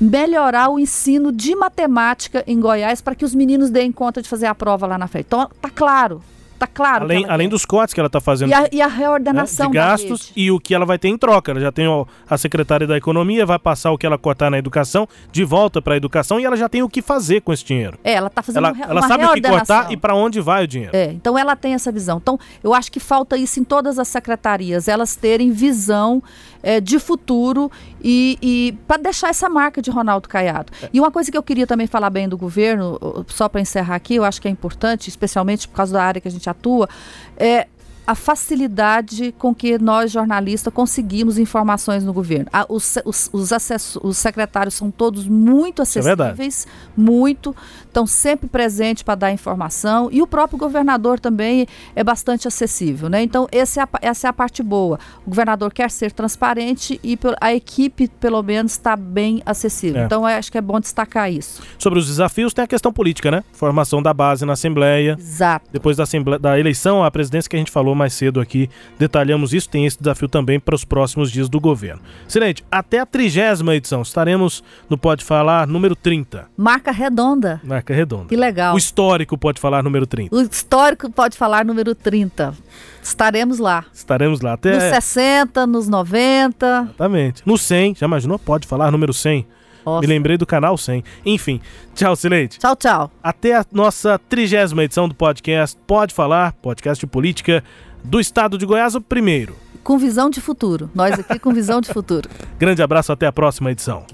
melhorar 0.00 0.70
o 0.70 0.80
ensino 0.80 1.30
de 1.30 1.54
matemática 1.54 2.42
em 2.48 2.58
Goiás 2.58 3.00
para 3.00 3.14
que 3.14 3.24
os 3.24 3.32
meninos 3.32 3.70
deem 3.70 3.92
conta 3.92 4.20
de 4.20 4.28
fazer 4.28 4.46
a 4.46 4.54
prova 4.56 4.88
lá 4.88 4.98
na 4.98 5.06
frente. 5.06 5.26
Então, 5.26 5.48
tá 5.60 5.70
claro, 5.70 6.20
Tá 6.58 6.66
claro. 6.66 7.04
Além, 7.04 7.24
além 7.28 7.48
dos 7.48 7.64
cortes 7.64 7.92
que 7.92 8.00
ela 8.00 8.06
está 8.06 8.20
fazendo. 8.20 8.50
E 8.50 8.54
a, 8.54 8.68
e 8.72 8.80
a 8.80 8.86
reordenação 8.86 9.66
né, 9.66 9.72
de 9.72 9.76
gastos 9.76 10.32
e 10.34 10.50
o 10.50 10.58
que 10.58 10.74
ela 10.74 10.86
vai 10.86 10.98
ter 10.98 11.08
em 11.08 11.18
troca. 11.18 11.52
Ela 11.52 11.60
já 11.60 11.70
tem 11.70 11.86
ó, 11.86 12.06
a 12.28 12.38
secretária 12.38 12.86
da 12.86 12.96
Economia, 12.96 13.44
vai 13.44 13.58
passar 13.58 13.92
o 13.92 13.98
que 13.98 14.06
ela 14.06 14.16
cortar 14.16 14.50
na 14.50 14.58
educação 14.58 15.06
de 15.30 15.44
volta 15.44 15.82
para 15.82 15.94
a 15.94 15.96
educação 15.96 16.40
e 16.40 16.44
ela 16.44 16.56
já 16.56 16.68
tem 16.68 16.82
o 16.82 16.88
que 16.88 17.02
fazer 17.02 17.42
com 17.42 17.52
esse 17.52 17.64
dinheiro. 17.64 17.98
É, 18.02 18.14
ela 18.14 18.28
está 18.28 18.42
fazendo 18.42 18.66
ela, 18.66 18.74
uma, 18.74 18.84
ela 18.84 19.02
sabe 19.02 19.24
o 19.24 19.32
que 19.34 19.42
cortar 19.42 19.92
e 19.92 19.96
para 19.96 20.14
onde 20.14 20.40
vai 20.40 20.64
o 20.64 20.66
dinheiro. 20.66 20.96
É, 20.96 21.12
então 21.12 21.38
ela 21.38 21.54
tem 21.54 21.74
essa 21.74 21.92
visão. 21.92 22.18
Então, 22.18 22.38
eu 22.64 22.72
acho 22.72 22.90
que 22.90 23.00
falta 23.00 23.36
isso 23.36 23.60
em 23.60 23.64
todas 23.64 23.98
as 23.98 24.08
secretarias, 24.08 24.88
elas 24.88 25.14
terem 25.14 25.50
visão 25.50 26.22
é, 26.62 26.80
de 26.80 26.98
futuro 26.98 27.70
e, 28.02 28.38
e 28.42 28.78
para 28.86 28.96
deixar 28.96 29.28
essa 29.28 29.48
marca 29.48 29.82
de 29.82 29.90
Ronaldo 29.90 30.28
Caiado. 30.28 30.72
É. 30.82 30.88
E 30.92 31.00
uma 31.00 31.10
coisa 31.10 31.30
que 31.30 31.36
eu 31.36 31.42
queria 31.42 31.66
também 31.66 31.86
falar 31.86 32.10
bem 32.10 32.28
do 32.28 32.36
governo, 32.36 32.98
só 33.28 33.48
para 33.48 33.60
encerrar 33.60 33.94
aqui, 33.94 34.16
eu 34.16 34.24
acho 34.24 34.40
que 34.40 34.48
é 34.48 34.50
importante, 34.50 35.08
especialmente 35.08 35.68
por 35.68 35.76
causa 35.76 35.92
da 35.92 36.02
área 36.02 36.20
que 36.20 36.28
a 36.28 36.30
gente 36.30 36.45
atua, 36.48 36.88
é 37.36 37.66
a 38.06 38.14
facilidade 38.14 39.34
com 39.38 39.54
que 39.54 39.78
nós, 39.78 40.12
jornalistas, 40.12 40.72
conseguimos 40.72 41.38
informações 41.38 42.04
no 42.04 42.12
governo. 42.12 42.46
A, 42.52 42.64
os, 42.68 42.96
os, 43.04 43.28
os, 43.32 43.52
acesso, 43.52 44.00
os, 44.02 44.16
secretários 44.16 44.74
são 44.74 44.90
todos 44.90 45.26
muito 45.26 45.80
é 45.80 45.82
acessíveis, 45.82 46.66
é 46.66 46.70
muito, 46.96 47.54
estão 47.84 48.06
sempre 48.06 48.48
presentes 48.48 49.02
para 49.02 49.14
dar 49.16 49.32
informação, 49.32 50.08
e 50.12 50.22
o 50.22 50.26
próprio 50.26 50.58
governador 50.58 51.18
também 51.18 51.66
é 51.94 52.04
bastante 52.04 52.46
acessível. 52.46 53.08
Né? 53.08 53.22
Então, 53.22 53.48
é 53.50 53.60
a, 53.60 53.88
essa 54.00 54.28
é 54.28 54.30
a 54.30 54.32
parte 54.32 54.62
boa. 54.62 54.98
O 55.26 55.30
governador 55.30 55.72
quer 55.72 55.90
ser 55.90 56.12
transparente 56.12 57.00
e 57.02 57.18
a 57.40 57.52
equipe, 57.52 58.08
pelo 58.08 58.42
menos, 58.42 58.72
está 58.72 58.94
bem 58.94 59.42
acessível. 59.44 60.02
É. 60.02 60.04
Então, 60.04 60.24
acho 60.24 60.52
que 60.52 60.58
é 60.58 60.60
bom 60.62 60.78
destacar 60.78 61.32
isso. 61.32 61.60
Sobre 61.78 61.98
os 61.98 62.06
desafios, 62.06 62.54
tem 62.54 62.64
a 62.64 62.68
questão 62.68 62.92
política, 62.92 63.30
né? 63.30 63.42
Formação 63.52 64.00
da 64.00 64.14
base 64.14 64.44
na 64.44 64.52
Assembleia. 64.52 65.16
Exato. 65.18 65.68
Depois 65.72 65.96
da, 65.96 66.04
Assembleia, 66.04 66.38
da 66.38 66.58
eleição, 66.58 67.02
a 67.02 67.10
presidência 67.10 67.48
que 67.48 67.56
a 67.56 67.58
gente 67.58 67.70
falou 67.70 67.95
mais 67.96 68.12
cedo 68.12 68.40
aqui, 68.40 68.70
detalhamos 68.98 69.52
isso, 69.52 69.68
tem 69.68 69.86
esse 69.86 69.98
desafio 69.98 70.28
também 70.28 70.60
para 70.60 70.74
os 70.74 70.84
próximos 70.84 71.30
dias 71.32 71.48
do 71.48 71.58
governo. 71.58 72.00
Excelente, 72.28 72.64
até 72.70 73.00
a 73.00 73.06
trigésima 73.06 73.74
edição, 73.74 74.02
estaremos 74.02 74.62
no 74.88 74.96
Pode 74.96 75.24
Falar 75.24 75.66
número 75.66 75.96
30. 75.96 76.46
Marca 76.56 76.92
redonda. 76.92 77.60
Marca 77.64 77.94
redonda. 77.94 78.26
Que 78.26 78.36
legal. 78.36 78.74
O 78.74 78.78
histórico 78.78 79.36
Pode 79.36 79.60
Falar 79.60 79.82
número 79.82 80.06
30. 80.06 80.34
O 80.34 80.40
histórico 80.40 81.10
Pode 81.10 81.36
Falar 81.36 81.64
número 81.64 81.94
30. 81.94 82.54
Estaremos 83.02 83.58
lá. 83.58 83.84
Estaremos 83.92 84.40
lá 84.40 84.54
até... 84.54 84.74
Nos 84.74 84.82
60, 84.82 85.66
nos 85.66 85.88
90. 85.88 86.66
Exatamente. 86.66 87.42
No 87.46 87.56
100, 87.56 87.94
já 87.96 88.06
imaginou? 88.06 88.38
Pode 88.38 88.66
Falar 88.66 88.90
número 88.90 89.12
100. 89.12 89.46
Nossa. 89.86 90.00
Me 90.00 90.06
lembrei 90.08 90.36
do 90.36 90.44
canal 90.44 90.76
100. 90.76 91.04
Enfim, 91.24 91.60
tchau, 91.94 92.16
Silente. 92.16 92.58
Tchau, 92.58 92.74
tchau. 92.74 93.10
Até 93.22 93.54
a 93.54 93.64
nossa 93.72 94.18
trigésima 94.18 94.82
edição 94.82 95.08
do 95.08 95.14
podcast 95.14 95.78
Pode 95.86 96.12
Falar, 96.12 96.52
podcast 96.54 97.00
de 97.00 97.06
política 97.06 97.62
do 98.02 98.18
estado 98.18 98.58
de 98.58 98.66
Goiás, 98.66 98.96
o 98.96 99.00
primeiro. 99.00 99.54
Com 99.84 99.96
visão 99.96 100.28
de 100.28 100.40
futuro. 100.40 100.90
Nós 100.92 101.16
aqui 101.16 101.38
com 101.38 101.52
visão 101.52 101.80
de 101.80 101.88
futuro. 101.92 102.28
Grande 102.58 102.82
abraço, 102.82 103.12
até 103.12 103.26
a 103.26 103.32
próxima 103.32 103.70
edição. 103.70 104.04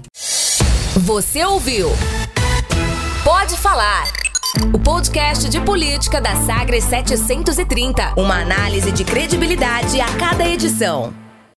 Você 0.95 1.43
ouviu? 1.43 1.89
Pode 3.23 3.57
falar. 3.57 4.07
O 4.71 4.77
podcast 4.77 5.49
de 5.49 5.59
política 5.61 6.21
da 6.21 6.35
Sagres 6.35 6.83
730. 6.83 8.13
Uma 8.15 8.41
análise 8.41 8.91
de 8.91 9.03
credibilidade 9.03 9.99
a 9.99 10.05
cada 10.17 10.47
edição. 10.47 11.22